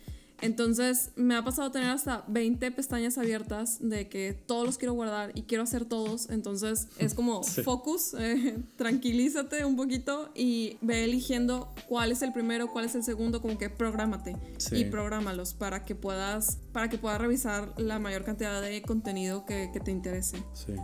[0.42, 5.30] Entonces me ha pasado tener hasta 20 pestañas abiertas de que todos los quiero guardar
[5.34, 6.28] y quiero hacer todos.
[6.30, 12.72] Entonces es como focus, eh, tranquilízate un poquito y ve eligiendo cuál es el primero,
[12.72, 14.36] cuál es el segundo, como que prográmate
[14.72, 19.70] y prográmalos para que puedas, para que puedas revisar la mayor cantidad de contenido que,
[19.72, 20.42] que te interese.
[20.54, 20.74] Sí.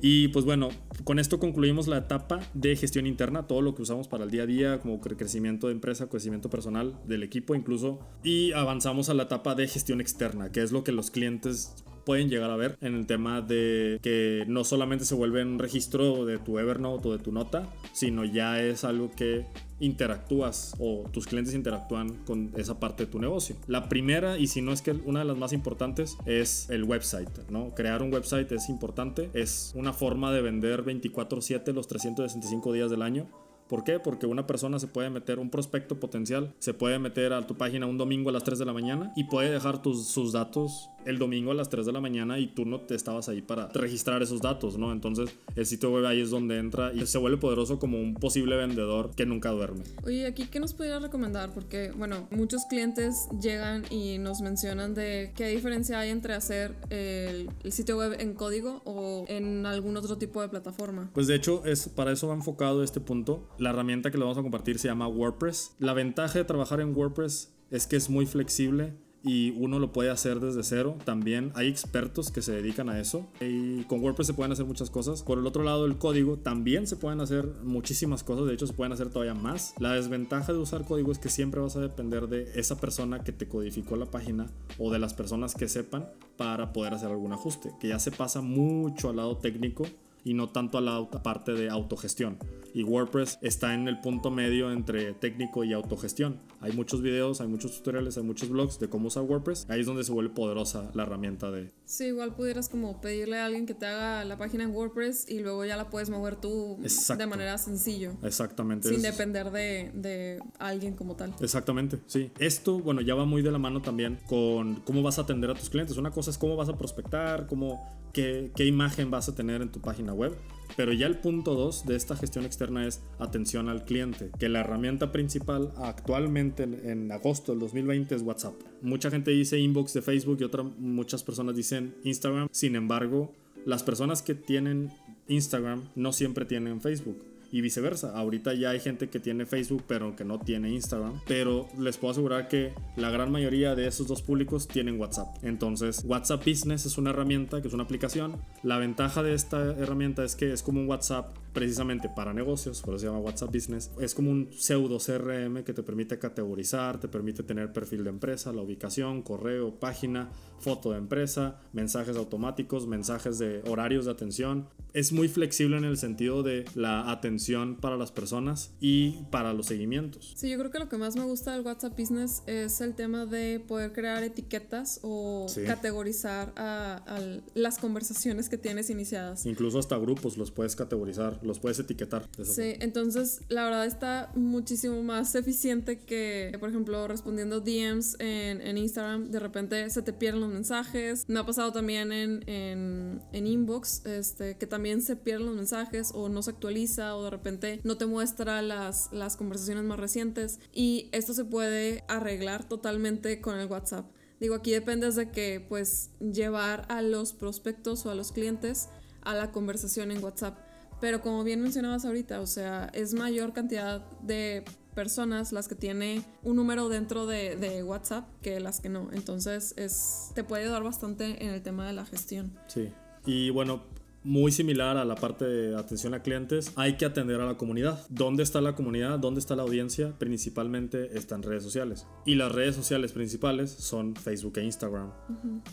[0.00, 0.68] Y pues bueno,
[1.04, 4.42] con esto concluimos la etapa de gestión interna, todo lo que usamos para el día
[4.42, 7.98] a día, como crecimiento de empresa, crecimiento personal del equipo incluso.
[8.22, 11.74] Y avanzamos a la etapa de gestión externa, que es lo que los clientes
[12.06, 16.24] pueden llegar a ver en el tema de que no solamente se vuelve un registro
[16.24, 19.44] de tu Evernote o de tu nota, sino ya es algo que
[19.80, 23.56] interactúas o tus clientes interactúan con esa parte de tu negocio.
[23.66, 27.50] La primera, y si no es que una de las más importantes, es el website,
[27.50, 27.74] ¿no?
[27.74, 33.02] Crear un website es importante, es una forma de vender 24/7 los 365 días del
[33.02, 33.26] año
[33.68, 33.98] ¿Por qué?
[33.98, 37.86] Porque una persona se puede meter, un prospecto potencial, se puede meter a tu página
[37.86, 41.18] un domingo a las 3 de la mañana y puede dejar tus, sus datos el
[41.18, 44.22] domingo a las 3 de la mañana y tú no te estabas ahí para registrar
[44.22, 44.92] esos datos, ¿no?
[44.92, 48.56] Entonces el sitio web ahí es donde entra y se vuelve poderoso como un posible
[48.56, 49.84] vendedor que nunca duerme.
[50.04, 51.52] Oye, aquí, ¿qué nos podrías recomendar?
[51.52, 57.48] Porque, bueno, muchos clientes llegan y nos mencionan de qué diferencia hay entre hacer el,
[57.62, 61.10] el sitio web en código o en algún otro tipo de plataforma.
[61.14, 63.48] Pues de hecho, es, para eso va enfocado este punto.
[63.58, 65.76] La herramienta que le vamos a compartir se llama WordPress.
[65.78, 68.94] La ventaja de trabajar en WordPress es que es muy flexible
[69.26, 70.96] y uno lo puede hacer desde cero.
[71.04, 74.88] También hay expertos que se dedican a eso y con WordPress se pueden hacer muchas
[74.88, 75.22] cosas.
[75.22, 78.72] Por el otro lado, el código también se pueden hacer muchísimas cosas, de hecho se
[78.72, 79.74] pueden hacer todavía más.
[79.78, 83.32] La desventaja de usar código es que siempre vas a depender de esa persona que
[83.32, 84.46] te codificó la página
[84.78, 88.40] o de las personas que sepan para poder hacer algún ajuste, que ya se pasa
[88.40, 89.86] mucho al lado técnico
[90.26, 92.36] y no tanto a la parte de autogestión.
[92.74, 96.40] Y WordPress está en el punto medio entre técnico y autogestión.
[96.60, 99.66] Hay muchos videos, hay muchos tutoriales, hay muchos blogs de cómo usar WordPress.
[99.70, 101.70] Ahí es donde se vuelve poderosa la herramienta de...
[101.84, 105.38] Sí, igual pudieras como pedirle a alguien que te haga la página en WordPress y
[105.38, 106.76] luego ya la puedes mover tú
[107.16, 108.14] de manera sencillo.
[108.24, 108.88] Exactamente.
[108.88, 111.34] Sin depender de, de alguien como tal.
[111.40, 112.32] Exactamente, sí.
[112.40, 115.54] Esto, bueno, ya va muy de la mano también con cómo vas a atender a
[115.54, 115.96] tus clientes.
[115.96, 119.80] Una cosa es cómo vas a prospectar, cómo, qué, imagen vas a tener en tu
[119.80, 120.34] página web.
[120.76, 124.60] Pero ya el punto 2 de esta gestión externa es atención al cliente, que la
[124.60, 128.54] herramienta principal actualmente en, agosto del 2020 es WhatsApp.
[128.82, 132.48] Mucha gente dice inbox de Facebook y otras muchas personas dicen Instagram.
[132.50, 133.32] Sin embargo,
[133.64, 134.90] las personas que tienen
[135.28, 138.12] Instagram no siempre tienen Facebook y viceversa.
[138.14, 142.12] Ahorita ya hay gente que tiene Facebook pero que no tiene Instagram, pero les puedo
[142.12, 145.28] asegurar que la gran mayoría de esos dos públicos tienen WhatsApp.
[145.42, 148.36] Entonces, WhatsApp Business es una herramienta que es una aplicación.
[148.62, 152.94] La ventaja de esta herramienta es que es como un WhatsApp precisamente para negocios, por
[152.94, 153.90] eso se llama WhatsApp Business.
[153.98, 158.52] Es como un pseudo CRM que te permite categorizar, te permite tener perfil de empresa,
[158.52, 164.68] la ubicación, correo, página, foto de empresa, mensajes automáticos, mensajes de horarios de atención.
[164.92, 169.66] Es muy flexible en el sentido de la atención para las personas y para los
[169.66, 170.34] seguimientos.
[170.36, 173.24] Sí, yo creo que lo que más me gusta del WhatsApp Business es el tema
[173.24, 177.20] de poder crear etiquetas o categorizar a, a
[177.54, 179.46] las conversaciones que tienes iniciadas.
[179.46, 182.28] Incluso hasta grupos los puedes categorizar los puedes etiquetar.
[182.42, 188.78] Sí, entonces la verdad está muchísimo más eficiente que, por ejemplo, respondiendo DMs en, en
[188.78, 191.24] Instagram, de repente se te pierden los mensajes.
[191.28, 196.10] Me ha pasado también en, en, en, inbox, este, que también se pierden los mensajes
[196.14, 200.60] o no se actualiza o de repente no te muestra las, las conversaciones más recientes.
[200.72, 204.10] Y esto se puede arreglar totalmente con el WhatsApp.
[204.40, 208.88] Digo, aquí depende de que pues llevar a los prospectos o a los clientes
[209.26, 210.56] a la conversación en WhatsApp.
[211.00, 216.22] Pero como bien mencionabas ahorita, o sea, es mayor cantidad de personas las que tiene
[216.42, 219.10] un número dentro de, de, WhatsApp que las que no.
[219.12, 222.58] Entonces es, te puede ayudar bastante en el tema de la gestión.
[222.66, 222.90] Sí.
[223.26, 223.82] Y bueno,
[224.26, 228.04] muy similar a la parte de atención a clientes, hay que atender a la comunidad.
[228.10, 229.20] ¿Dónde está la comunidad?
[229.20, 230.18] ¿Dónde está la audiencia?
[230.18, 232.06] Principalmente están redes sociales.
[232.24, 235.12] Y las redes sociales principales son Facebook e Instagram.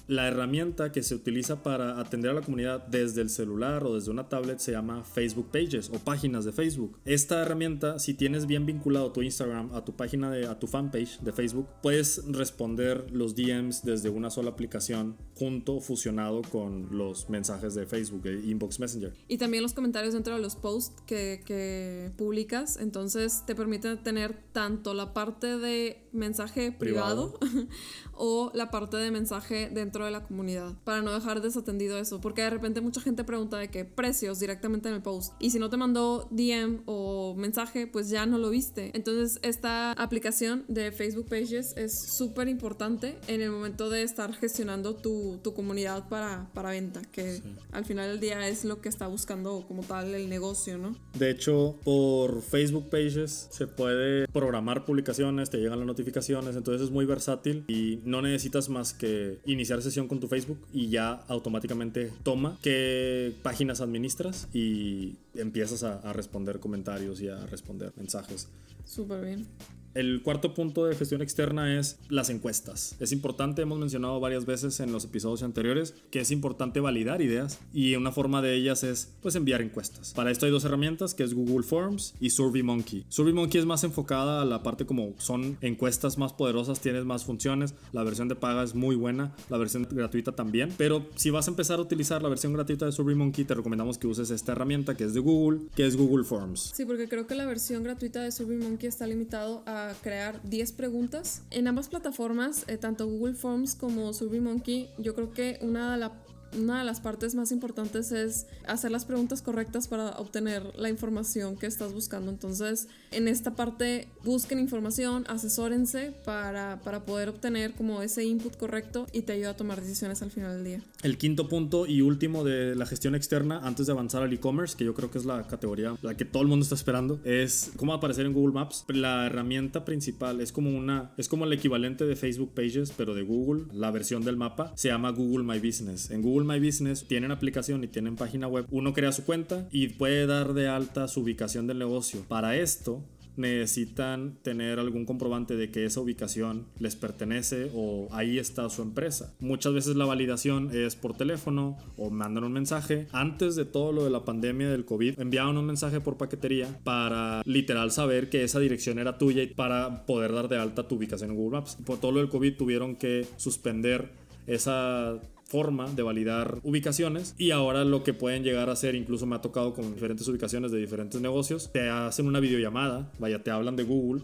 [0.07, 4.11] La herramienta que se utiliza para atender a la comunidad desde el celular o desde
[4.11, 6.99] una tablet se llama Facebook Pages o páginas de Facebook.
[7.05, 11.19] Esta herramienta, si tienes bien vinculado tu Instagram a tu página de a tu fanpage
[11.21, 17.73] de Facebook, puedes responder los DMs desde una sola aplicación junto fusionado con los mensajes
[17.73, 19.13] de Facebook Inbox Messenger.
[19.27, 24.37] Y también los comentarios dentro de los posts que, que publicas, entonces te permite tener
[24.51, 27.39] tanto la parte de mensaje privado,
[28.13, 32.43] o la parte de mensaje dentro de la comunidad, para no dejar desatendido eso, porque
[32.43, 35.69] de repente mucha gente pregunta de qué precios directamente en el post, y si no
[35.69, 38.91] te mandó DM o mensaje, pues ya no lo viste.
[38.93, 44.95] Entonces esta aplicación de Facebook Pages es súper importante en el momento de estar gestionando
[44.95, 49.07] tu, tu comunidad para, para venta, que al final del día es lo que está
[49.07, 50.95] buscando como tal el negocio, ¿no?
[51.17, 56.91] De hecho, por Facebook Pages se puede programar publicaciones, te llegan las notificaciones, entonces es
[56.91, 62.11] muy versátil y no necesitas más que iniciar sesión con tu Facebook y ya automáticamente
[62.23, 68.49] toma qué páginas administras y empiezas a, a responder comentarios y a responder mensajes.
[68.85, 69.47] Súper bien.
[69.93, 72.95] El cuarto punto de gestión externa es las encuestas.
[72.99, 77.59] Es importante, hemos mencionado varias veces en los episodios anteriores, que es importante validar ideas
[77.73, 80.13] y una forma de ellas es pues enviar encuestas.
[80.13, 83.05] Para esto hay dos herramientas que es Google Forms y SurveyMonkey.
[83.09, 87.75] SurveyMonkey es más enfocada a la parte como son encuestas más poderosas, tienes más funciones,
[87.91, 91.51] la versión de paga es muy buena, la versión gratuita también, pero si vas a
[91.51, 95.03] empezar a utilizar la versión gratuita de SurveyMonkey te recomendamos que uses esta herramienta que
[95.03, 96.71] es de Google, que es Google Forms.
[96.75, 101.41] Sí, porque creo que la versión gratuita de SurveyMonkey está limitado a crear 10 preguntas.
[101.51, 106.11] En ambas plataformas, eh, tanto Google Forms como SurveyMonkey, yo creo que una de, la,
[106.57, 111.57] una de las partes más importantes es hacer las preguntas correctas para obtener la información
[111.57, 112.31] que estás buscando.
[112.31, 119.07] Entonces, en esta parte, busquen información, asesórense para, para poder obtener como ese input correcto
[119.11, 120.81] y te ayuda a tomar decisiones al final del día.
[121.01, 124.85] El quinto punto y último de la gestión externa, antes de avanzar al e-commerce, que
[124.85, 127.93] yo creo que es la categoría la que todo el mundo está esperando, es cómo
[127.93, 128.85] aparecer en Google Maps.
[128.87, 133.23] La herramienta principal es como una, es como el equivalente de Facebook Pages, pero de
[133.23, 133.65] Google.
[133.73, 136.11] La versión del mapa se llama Google My Business.
[136.11, 138.65] En Google My Business tienen aplicación y tienen página web.
[138.71, 142.23] Uno crea su cuenta y puede dar de alta su ubicación del negocio.
[142.27, 143.03] Para esto,
[143.35, 149.33] necesitan tener algún comprobante de que esa ubicación les pertenece o ahí está su empresa.
[149.39, 153.07] Muchas veces la validación es por teléfono o mandan un mensaje.
[153.11, 157.41] Antes de todo lo de la pandemia del COVID, enviaban un mensaje por paquetería para
[157.45, 161.31] literal saber que esa dirección era tuya y para poder dar de alta tu ubicación
[161.31, 161.77] en Google Maps.
[161.85, 164.11] Por todo lo del COVID tuvieron que suspender
[164.47, 165.19] esa
[165.53, 169.41] forma de validar ubicaciones y ahora lo que pueden llegar a hacer, incluso me ha
[169.41, 173.83] tocado con diferentes ubicaciones de diferentes negocios, te hacen una videollamada, vaya, te hablan de
[173.83, 174.23] Google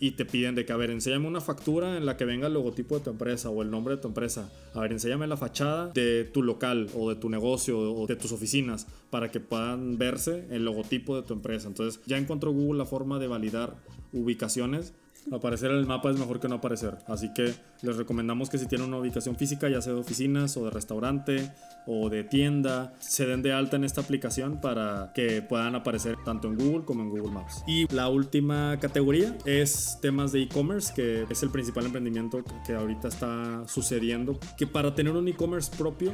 [0.00, 2.54] y te piden de que, a ver, enséñame una factura en la que venga el
[2.54, 4.50] logotipo de tu empresa o el nombre de tu empresa.
[4.72, 8.32] A ver, enséñame la fachada de tu local o de tu negocio o de tus
[8.32, 11.68] oficinas para que puedan verse el logotipo de tu empresa.
[11.68, 13.76] Entonces ya encontró Google la forma de validar
[14.14, 14.94] ubicaciones
[15.30, 16.98] Aparecer en el mapa es mejor que no aparecer.
[17.06, 20.64] Así que les recomendamos que si tienen una ubicación física, ya sea de oficinas o
[20.64, 21.52] de restaurante
[21.86, 26.48] o de tienda, se den de alta en esta aplicación para que puedan aparecer tanto
[26.48, 27.62] en Google como en Google Maps.
[27.66, 33.08] Y la última categoría es temas de e-commerce, que es el principal emprendimiento que ahorita
[33.08, 34.38] está sucediendo.
[34.56, 36.12] Que para tener un e-commerce propio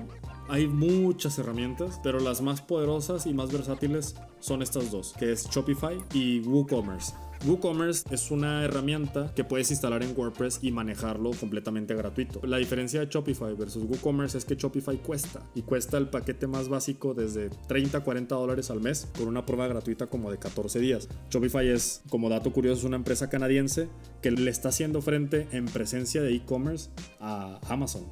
[0.49, 5.49] hay muchas herramientas, pero las más poderosas y más versátiles son estas dos, que es
[5.51, 7.13] Shopify y WooCommerce.
[7.47, 12.41] WooCommerce es una herramienta que puedes instalar en WordPress y manejarlo completamente gratuito.
[12.45, 16.69] La diferencia de Shopify versus WooCommerce es que Shopify cuesta y cuesta el paquete más
[16.69, 20.81] básico desde 30 a 40 dólares al mes por una prueba gratuita como de 14
[20.81, 21.09] días.
[21.31, 23.89] Shopify es, como dato curioso, es una empresa canadiense
[24.21, 28.05] que le está haciendo frente en presencia de e-commerce a Amazon.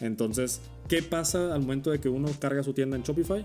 [0.00, 3.44] Entonces, ¿qué pasa al momento de que uno carga su tienda en Shopify?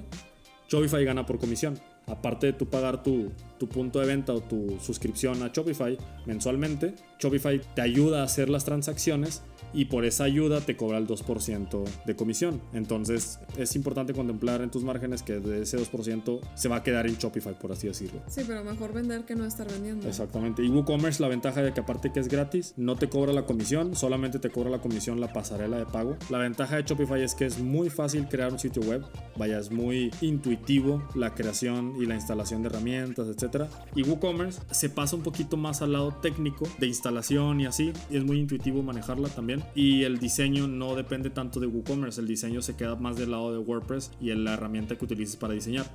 [0.67, 1.79] Shopify gana por comisión
[2.11, 6.93] aparte de tú pagar tu, tu, punto de venta o tu suscripción a Shopify mensualmente,
[7.21, 11.83] Shopify te ayuda a hacer las transacciones y por esa ayuda te cobra el 2%
[12.05, 12.61] de comisión.
[12.73, 17.07] Entonces es importante contemplar en tus márgenes que de ese 2% se va a quedar
[17.07, 18.21] en Shopify, por así decirlo.
[18.27, 20.07] Sí, pero mejor vender que no estar vendiendo.
[20.07, 20.63] Exactamente.
[20.63, 23.95] Y WooCommerce la ventaja de que aparte que es gratis, no te cobra la comisión,
[23.95, 26.17] solamente te cobra la comisión la pasarela de pago.
[26.29, 29.03] La ventaja de Shopify es que es muy fácil crear un sitio web,
[29.37, 33.65] vaya, es muy intuitivo la creación y la instalación de herramientas, etc.
[33.95, 36.87] Y WooCommerce se pasa un poquito más al lado técnico de
[37.59, 41.67] y así, y es muy intuitivo manejarla también y el diseño no depende tanto de
[41.67, 45.35] WooCommerce, el diseño se queda más del lado de WordPress y la herramienta que utilices
[45.35, 45.85] para diseñar.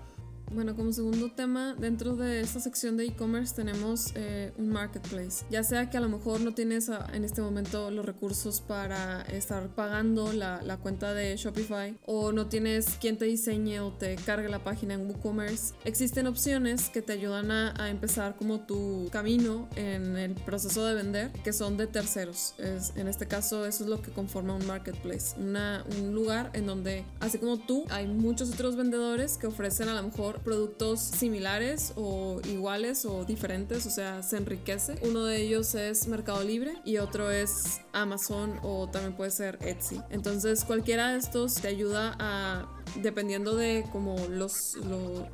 [0.52, 5.44] Bueno, como segundo tema, dentro de esta sección de e-commerce tenemos eh, un marketplace.
[5.50, 9.22] Ya sea que a lo mejor no tienes ah, en este momento los recursos para
[9.22, 14.14] estar pagando la, la, cuenta de Shopify o no tienes quien te diseñe o te
[14.16, 19.08] cargue la página en WooCommerce, existen opciones que te ayudan a, a empezar como tu
[19.10, 22.54] camino en el proceso de vender que son de terceros.
[22.58, 26.66] Es, en este caso, eso es lo que conforma un marketplace, una, un lugar en
[26.66, 31.92] donde, así como tú, hay muchos otros vendedores que ofrecen a lo mejor productos similares
[31.96, 34.96] o iguales o diferentes, o sea, se enriquece.
[35.02, 40.00] Uno de ellos es Mercado Libre y otro es Amazon o también puede ser Etsy.
[40.10, 44.76] Entonces, cualquiera de estos te ayuda a dependiendo de como los,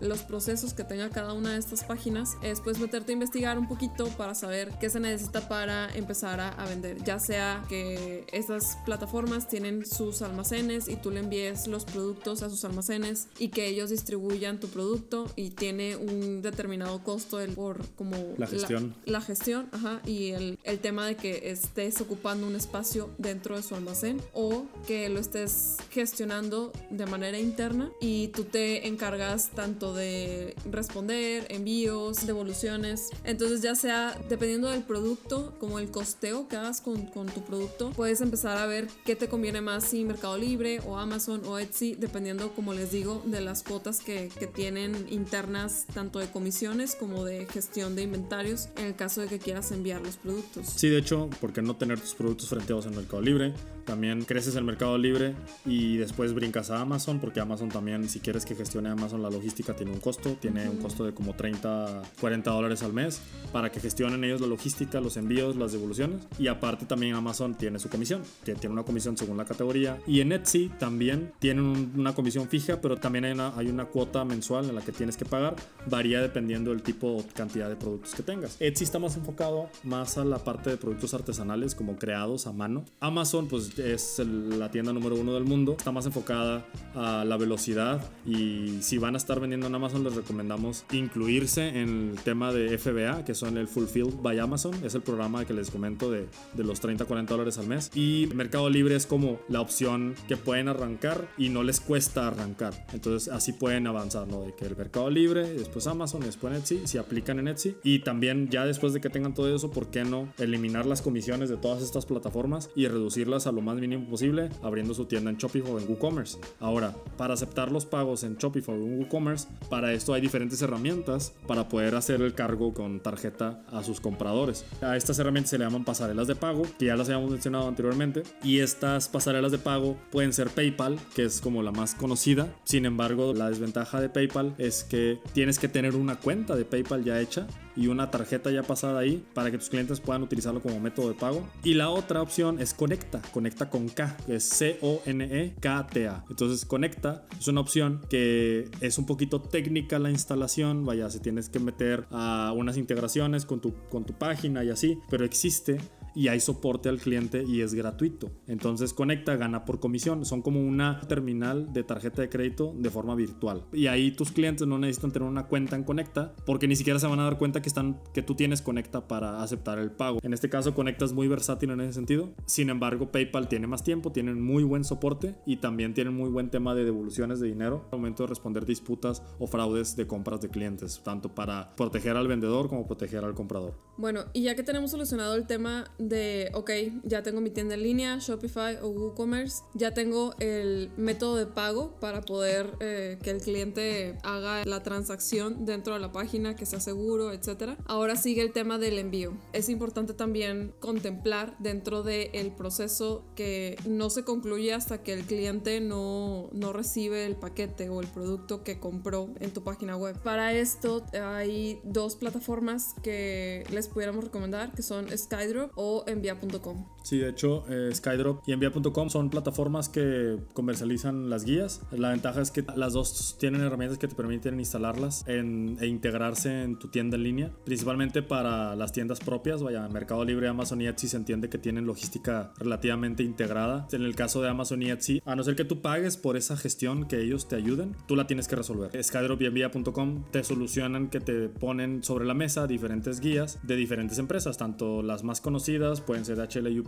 [0.00, 3.68] los procesos que tenga cada una de estas páginas, es pues meterte a investigar un
[3.68, 7.02] poquito para saber qué se necesita para empezar a, a, vender.
[7.04, 12.50] Ya sea que estas plataformas tienen sus almacenes y tú le envíes los productos a
[12.50, 17.86] sus almacenes y que ellos distribuyan tu producto y tiene un determinado costo el, por
[17.94, 18.94] como la gestión.
[19.04, 23.56] La, la gestión, ajá, y el, el tema de que estés ocupando un espacio dentro
[23.56, 29.50] de su almacén o que lo estés gestionando de manera interna y tú te encargas
[29.50, 33.10] tanto de responder, envíos, devoluciones.
[33.24, 37.90] Entonces ya sea dependiendo del producto, como el costeo que hagas con, con tu producto,
[37.90, 41.94] puedes empezar a ver qué te conviene más si Mercado Libre o Amazon o Etsy,
[41.94, 47.24] dependiendo, como les digo, de las cuotas que, que tienen internas tanto de comisiones como
[47.24, 50.66] de gestión de inventarios en el caso de que quieras enviar los productos.
[50.66, 53.52] Sí, de hecho, ¿por qué no tener tus productos frenteados en Mercado Libre?
[53.84, 55.34] También creces en Mercado Libre
[55.66, 59.74] y después brincas a Amazon, porque Amazon también, si quieres que gestione Amazon la logística,
[59.74, 63.20] tiene un costo, tiene un costo de como 30, 40 dólares al mes
[63.52, 66.22] para que gestionen ellos la logística, los envíos, las devoluciones.
[66.38, 69.98] Y aparte también Amazon tiene su comisión, que tiene una comisión según la categoría.
[70.06, 74.24] Y en Etsy también tienen una comisión fija, pero también hay una, hay una cuota
[74.24, 75.56] mensual en la que tienes que pagar.
[75.88, 78.56] Varía dependiendo del tipo o cantidad de productos que tengas.
[78.60, 82.84] Etsy está más enfocado más a la parte de productos artesanales como creados a mano.
[83.00, 85.76] Amazon pues es la tienda número uno del mundo.
[85.78, 86.64] Está más enfocada
[86.94, 92.10] a la velocidad y si van a estar vendiendo en Amazon les recomendamos incluirse en
[92.12, 94.74] el tema de FBA, que son el Fulfilled by Amazon.
[94.84, 97.90] Es el programa que les comento de, de los 30, 40 dólares al mes.
[97.94, 102.86] Y Mercado Libre es como la opción que pueden arrancar y no les cuesta arrancar.
[102.92, 104.42] Entonces así pueden avanzar, ¿no?
[104.42, 107.76] De que el Mercado Libre, después Amazon, después Etsy, si aplican en Etsy.
[107.82, 111.48] Y también ya después de que tengan todo eso, ¿por qué no eliminar las comisiones
[111.48, 115.36] de todas estas plataformas y reducirlas a lo más mínimo posible abriendo su tienda en
[115.36, 116.38] Shopify o en WooCommerce?
[116.60, 121.68] Ahora, para aceptar los pagos en Shopify o WooCommerce, para esto hay diferentes herramientas para
[121.68, 124.64] poder hacer el cargo con tarjeta a sus compradores.
[124.80, 128.22] A estas herramientas se le llaman pasarelas de pago, que ya las habíamos mencionado anteriormente,
[128.42, 132.48] y estas pasarelas de pago pueden ser PayPal, que es como la más conocida.
[132.64, 137.04] Sin embargo, la desventaja de PayPal es que tienes que tener una cuenta de PayPal
[137.04, 137.46] ya hecha
[137.76, 141.14] y una tarjeta ya pasada ahí para que tus clientes puedan utilizarlo como método de
[141.14, 141.46] pago.
[141.64, 146.24] Y la otra opción es Conecta, Conecta con K, que es C-O-N-E-K-T-A.
[146.28, 151.48] Entonces Conecta es una opción que es un poquito técnica la instalación, vaya, si tienes
[151.48, 155.78] que meter a unas integraciones con tu, con tu página y así, pero existe
[156.14, 158.30] y hay soporte al cliente y es gratuito.
[158.46, 160.24] Entonces Conecta gana por comisión.
[160.24, 163.64] Son como una terminal de tarjeta de crédito de forma virtual.
[163.72, 167.06] Y ahí tus clientes no necesitan tener una cuenta en Conecta porque ni siquiera se
[167.06, 170.18] van a dar cuenta que, están, que tú tienes Conecta para aceptar el pago.
[170.22, 172.32] En este caso Conecta es muy versátil en ese sentido.
[172.46, 176.50] Sin embargo PayPal tiene más tiempo, tienen muy buen soporte y también tienen muy buen
[176.50, 180.48] tema de devoluciones de dinero al momento de responder disputas o fraudes de compras de
[180.48, 183.74] clientes, tanto para proteger al vendedor como proteger al comprador.
[183.96, 186.70] Bueno, y ya que tenemos solucionado el tema de, ok,
[187.04, 191.94] ya tengo mi tienda en línea, Shopify o WooCommerce, ya tengo el método de pago
[192.00, 196.80] para poder eh, que el cliente haga la transacción dentro de la página, que sea
[196.80, 197.76] seguro, etc.
[197.86, 199.32] Ahora sigue el tema del envío.
[199.52, 205.80] Es importante también contemplar dentro del proceso que no se concluye hasta que el cliente
[205.80, 210.20] no, no recibe el paquete o el producto que compró en tu página web.
[210.22, 216.76] Para esto hay dos plataformas que les pudiéramos recomendar, que son Skydrop o envía.com.
[217.02, 221.82] Sí, de hecho, eh, Skydrop y envía.com son plataformas que comercializan las guías.
[221.90, 226.62] La ventaja es que las dos tienen herramientas que te permiten instalarlas en, e integrarse
[226.62, 229.62] en tu tienda en línea, principalmente para las tiendas propias.
[229.62, 233.88] Vaya, Mercado Libre, Amazon y Etsy se entiende que tienen logística relativamente integrada.
[233.92, 236.56] En el caso de Amazon y Etsy, a no ser que tú pagues por esa
[236.56, 239.02] gestión que ellos te ayuden, tú la tienes que resolver.
[239.02, 244.18] Skydrop y envía.com te solucionan que te ponen sobre la mesa diferentes guías de diferentes
[244.18, 246.40] empresas, tanto las más conocidas, pueden ser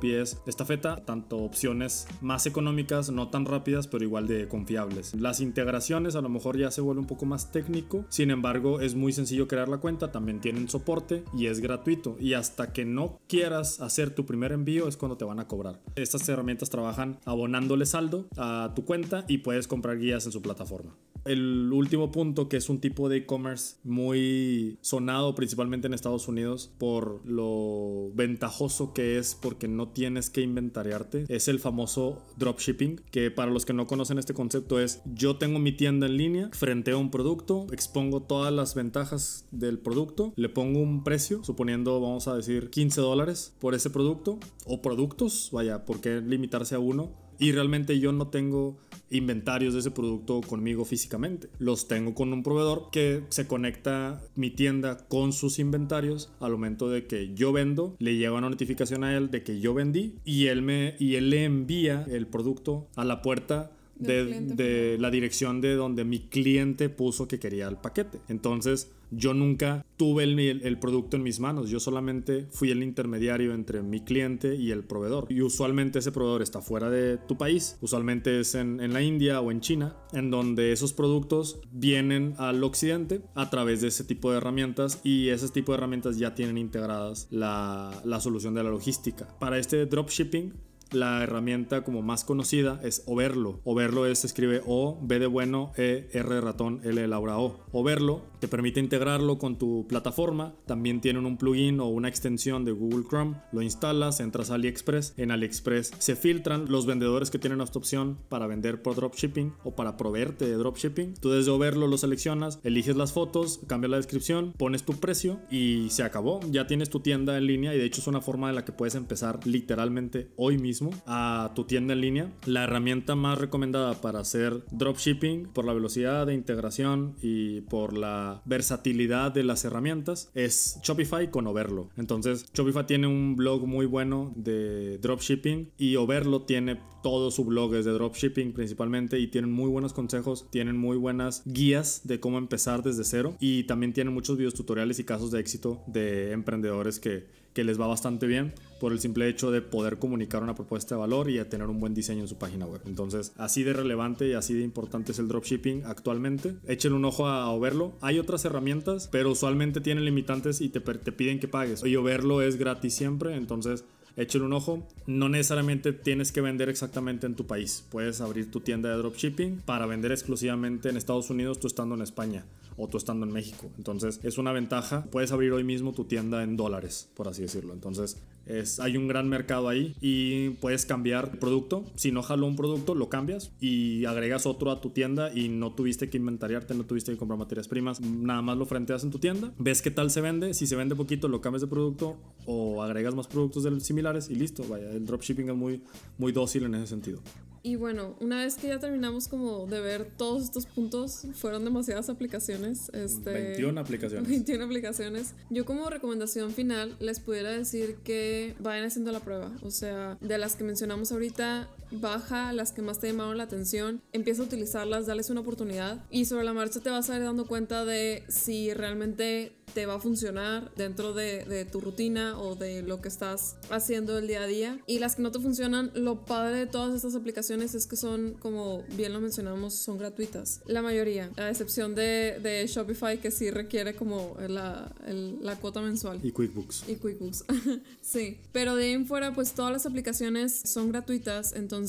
[0.04, 5.14] HL, UPS, Estafeta, tanto opciones más económicas, no tan rápidas, pero igual de confiables.
[5.14, 8.94] Las integraciones a lo mejor ya se vuelve un poco más técnico, sin embargo es
[8.94, 13.18] muy sencillo crear la cuenta, también tienen soporte y es gratuito y hasta que no
[13.28, 15.80] quieras hacer tu primer envío es cuando te van a cobrar.
[15.96, 20.94] Estas herramientas trabajan abonándole saldo a tu cuenta y puedes comprar guías en su plataforma.
[21.24, 26.70] El último punto, que es un tipo de e-commerce muy sonado principalmente en Estados Unidos
[26.78, 33.30] por lo ventajoso que es porque no tienes que inventariarte, es el famoso dropshipping, que
[33.30, 36.90] para los que no conocen este concepto es yo tengo mi tienda en línea, frente
[36.90, 42.28] a un producto, expongo todas las ventajas del producto, le pongo un precio, suponiendo vamos
[42.28, 47.23] a decir 15 dólares por ese producto o productos, vaya, ¿por qué limitarse a uno?
[47.38, 48.76] Y realmente yo no tengo
[49.10, 51.48] inventarios de ese producto conmigo físicamente.
[51.58, 56.88] Los tengo con un proveedor que se conecta mi tienda con sus inventarios al momento
[56.88, 60.46] de que yo vendo, le llega una notificación a él de que yo vendí y
[60.46, 65.74] él me y él le envía el producto a la puerta de, la dirección de
[65.74, 68.20] donde mi cliente puso que quería el paquete.
[68.28, 71.70] Entonces, yo nunca tuve el, el- el producto en mis manos.
[71.70, 75.26] Yo solamente fui el intermediario entre mi cliente y el proveedor.
[75.30, 77.76] Y usualmente ese proveedor está fuera de tu país.
[77.80, 82.64] Usualmente es en, en la India o en China, en donde esos productos vienen al
[82.64, 86.58] occidente a través de ese tipo de herramientas y ese tipo de herramientas ya tienen
[86.58, 89.28] integradas la, la solución de la logística.
[89.38, 90.52] Para este dropshipping,
[90.94, 93.60] la herramienta como más conocida es Overlo.
[93.64, 97.38] Overlo es, se escribe O, B de bueno, E, R de ratón, L de Laura
[97.38, 97.60] O.
[97.72, 100.54] Overlo te permite integrarlo con tu plataforma.
[100.66, 103.36] También tienen un plugin o una extensión de Google Chrome.
[103.52, 105.14] Lo instalas, entras a AliExpress.
[105.16, 109.74] En AliExpress se filtran los vendedores que tienen esta opción para vender por dropshipping o
[109.74, 111.14] para proveerte de dropshipping.
[111.14, 115.88] Tú desde Overlo lo seleccionas, eliges las fotos, cambias la descripción, pones tu precio y
[115.90, 116.40] se acabó.
[116.50, 118.72] Ya tienes tu tienda en línea y de hecho es una forma de la que
[118.72, 122.32] puedes empezar literalmente hoy mismo a tu tienda en línea.
[122.46, 128.42] La herramienta más recomendada para hacer dropshipping por la velocidad de integración y por la
[128.44, 131.90] versatilidad de las herramientas es Shopify con Overlo.
[131.96, 137.74] Entonces Shopify tiene un blog muy bueno de dropshipping y Overlo tiene todo su blog
[137.74, 142.38] es de dropshipping principalmente y tienen muy buenos consejos, tienen muy buenas guías de cómo
[142.38, 146.98] empezar desde cero y también tienen muchos videos tutoriales y casos de éxito de emprendedores
[146.98, 148.54] que, que les va bastante bien
[148.84, 151.80] por el simple hecho de poder comunicar una propuesta de valor y de tener un
[151.80, 152.82] buen diseño en su página web.
[152.84, 156.56] Entonces, así de relevante y así de importante es el dropshipping actualmente.
[156.68, 157.94] Echen un ojo a Overlo.
[158.02, 161.82] Hay otras herramientas, pero usualmente tienen limitantes y te, te piden que pagues.
[161.82, 163.86] Y Overlo es gratis siempre, entonces
[164.18, 164.86] échale un ojo.
[165.06, 167.86] No necesariamente tienes que vender exactamente en tu país.
[167.90, 172.02] Puedes abrir tu tienda de dropshipping para vender exclusivamente en Estados Unidos tú estando en
[172.02, 172.44] España
[172.76, 173.70] o tú estando en México.
[173.78, 175.06] Entonces es una ventaja.
[175.10, 177.72] Puedes abrir hoy mismo tu tienda en dólares, por así decirlo.
[177.72, 181.84] Entonces es, hay un gran mercado ahí y puedes cambiar el producto.
[181.96, 185.74] Si no jaló un producto, lo cambias y agregas otro a tu tienda y no
[185.74, 188.00] tuviste que inventariarte, no tuviste que comprar materias primas.
[188.00, 189.52] Nada más lo frenteas en tu tienda.
[189.58, 190.54] Ves qué tal se vende.
[190.54, 192.16] Si se vende poquito, lo cambias de producto
[192.46, 194.64] o agregas más productos similares y listo.
[194.68, 195.82] Vaya, el dropshipping es muy,
[196.18, 197.20] muy dócil en ese sentido.
[197.66, 202.10] Y bueno, una vez que ya terminamos como de ver todos estos puntos, fueron demasiadas
[202.10, 202.90] aplicaciones.
[202.92, 204.28] Este, 21 aplicaciones.
[204.28, 205.34] 21 aplicaciones.
[205.48, 209.50] Yo como recomendación final les pudiera decir que vayan haciendo la prueba.
[209.62, 211.68] O sea, de las que mencionamos ahorita,
[212.00, 216.24] baja las que más te llamaron la atención, empieza a utilizarlas, dales una oportunidad y
[216.26, 219.98] sobre la marcha te vas a ir dando cuenta de si realmente te va a
[219.98, 224.46] funcionar dentro de, de tu rutina o de lo que estás haciendo el día a
[224.46, 224.78] día.
[224.86, 228.34] Y las que no te funcionan, lo padre de todas estas aplicaciones es que son,
[228.38, 230.60] como bien lo mencionamos, son gratuitas.
[230.66, 235.80] La mayoría, a excepción de, de Shopify que sí requiere como la, el- la cuota
[235.80, 236.20] mensual.
[236.22, 236.84] Y QuickBooks.
[236.88, 237.44] Y QuickBooks.
[238.00, 238.38] sí.
[238.52, 241.52] Pero de ahí en fuera, pues todas las aplicaciones son gratuitas.
[241.54, 241.83] Entonces,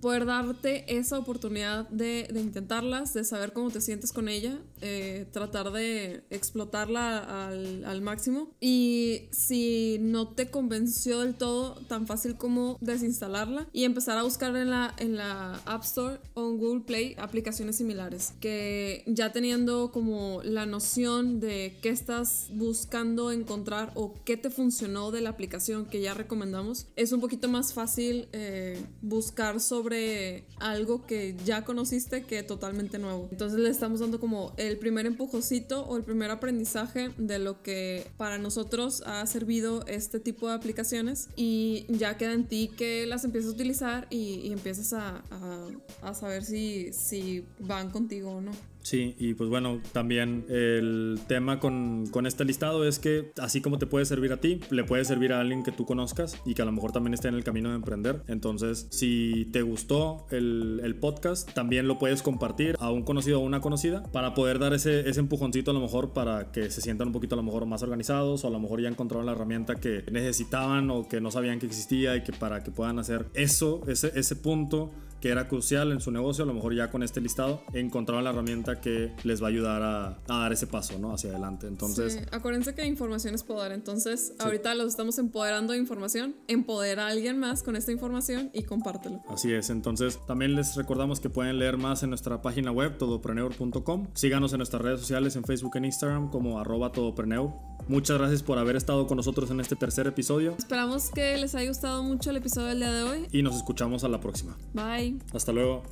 [0.00, 5.26] poder darte esa oportunidad de, de intentarlas, de saber cómo te sientes con ella, eh,
[5.32, 8.50] tratar de explotarla al, al máximo.
[8.60, 14.54] Y si no te convenció del todo, tan fácil como desinstalarla y empezar a buscar
[14.56, 18.34] en la, en la App Store o en Google Play aplicaciones similares.
[18.40, 25.10] Que ya teniendo como la noción de qué estás buscando encontrar o qué te funcionó
[25.10, 29.27] de la aplicación que ya recomendamos, es un poquito más fácil eh, buscar
[29.60, 33.28] sobre algo que ya conociste que totalmente nuevo.
[33.30, 38.06] Entonces le estamos dando como el primer empujoncito o el primer aprendizaje de lo que
[38.16, 43.24] para nosotros ha servido este tipo de aplicaciones y ya queda en ti que las
[43.24, 45.68] empieces a utilizar y, y empieces a, a-
[46.02, 48.52] a saber si, si van contigo o no.
[48.88, 53.76] Sí, y pues bueno, también el tema con, con este listado es que así como
[53.76, 56.62] te puede servir a ti, le puede servir a alguien que tú conozcas y que
[56.62, 58.22] a lo mejor también esté en el camino de emprender.
[58.28, 63.44] Entonces, si te gustó el, el podcast, también lo puedes compartir a un conocido o
[63.44, 67.08] una conocida para poder dar ese, ese empujoncito a lo mejor para que se sientan
[67.08, 69.74] un poquito a lo mejor más organizados o a lo mejor ya encontraron la herramienta
[69.74, 73.82] que necesitaban o que no sabían que existía y que para que puedan hacer eso,
[73.86, 77.20] ese, ese punto que era crucial en su negocio, a lo mejor ya con este
[77.20, 81.12] listado encontraron la herramienta que les va a ayudar a, a dar ese paso, ¿no?
[81.12, 81.66] Hacia adelante.
[81.66, 83.72] Entonces, Sí, acuérdense que información es poder.
[83.72, 86.36] Entonces, ahorita los estamos empoderando de información.
[86.46, 89.22] Empodera a alguien más con esta información y compártelo.
[89.28, 89.70] así es.
[89.70, 94.08] Entonces, también les recordamos que pueden leer más en nuestra página web, todopreneur.com.
[94.14, 97.50] Síganos en nuestras redes sociales, en Facebook e Instagram, como arroba todopreneur.
[97.88, 101.68] Muchas gracias por haber estado con nosotros en este tercer episodio Esperamos que les haya
[101.70, 103.26] gustado mucho el episodio del día de hoy.
[103.32, 104.56] y nos escuchamos a la próxima.
[104.74, 105.07] Bye.
[105.32, 105.82] Hasta luego.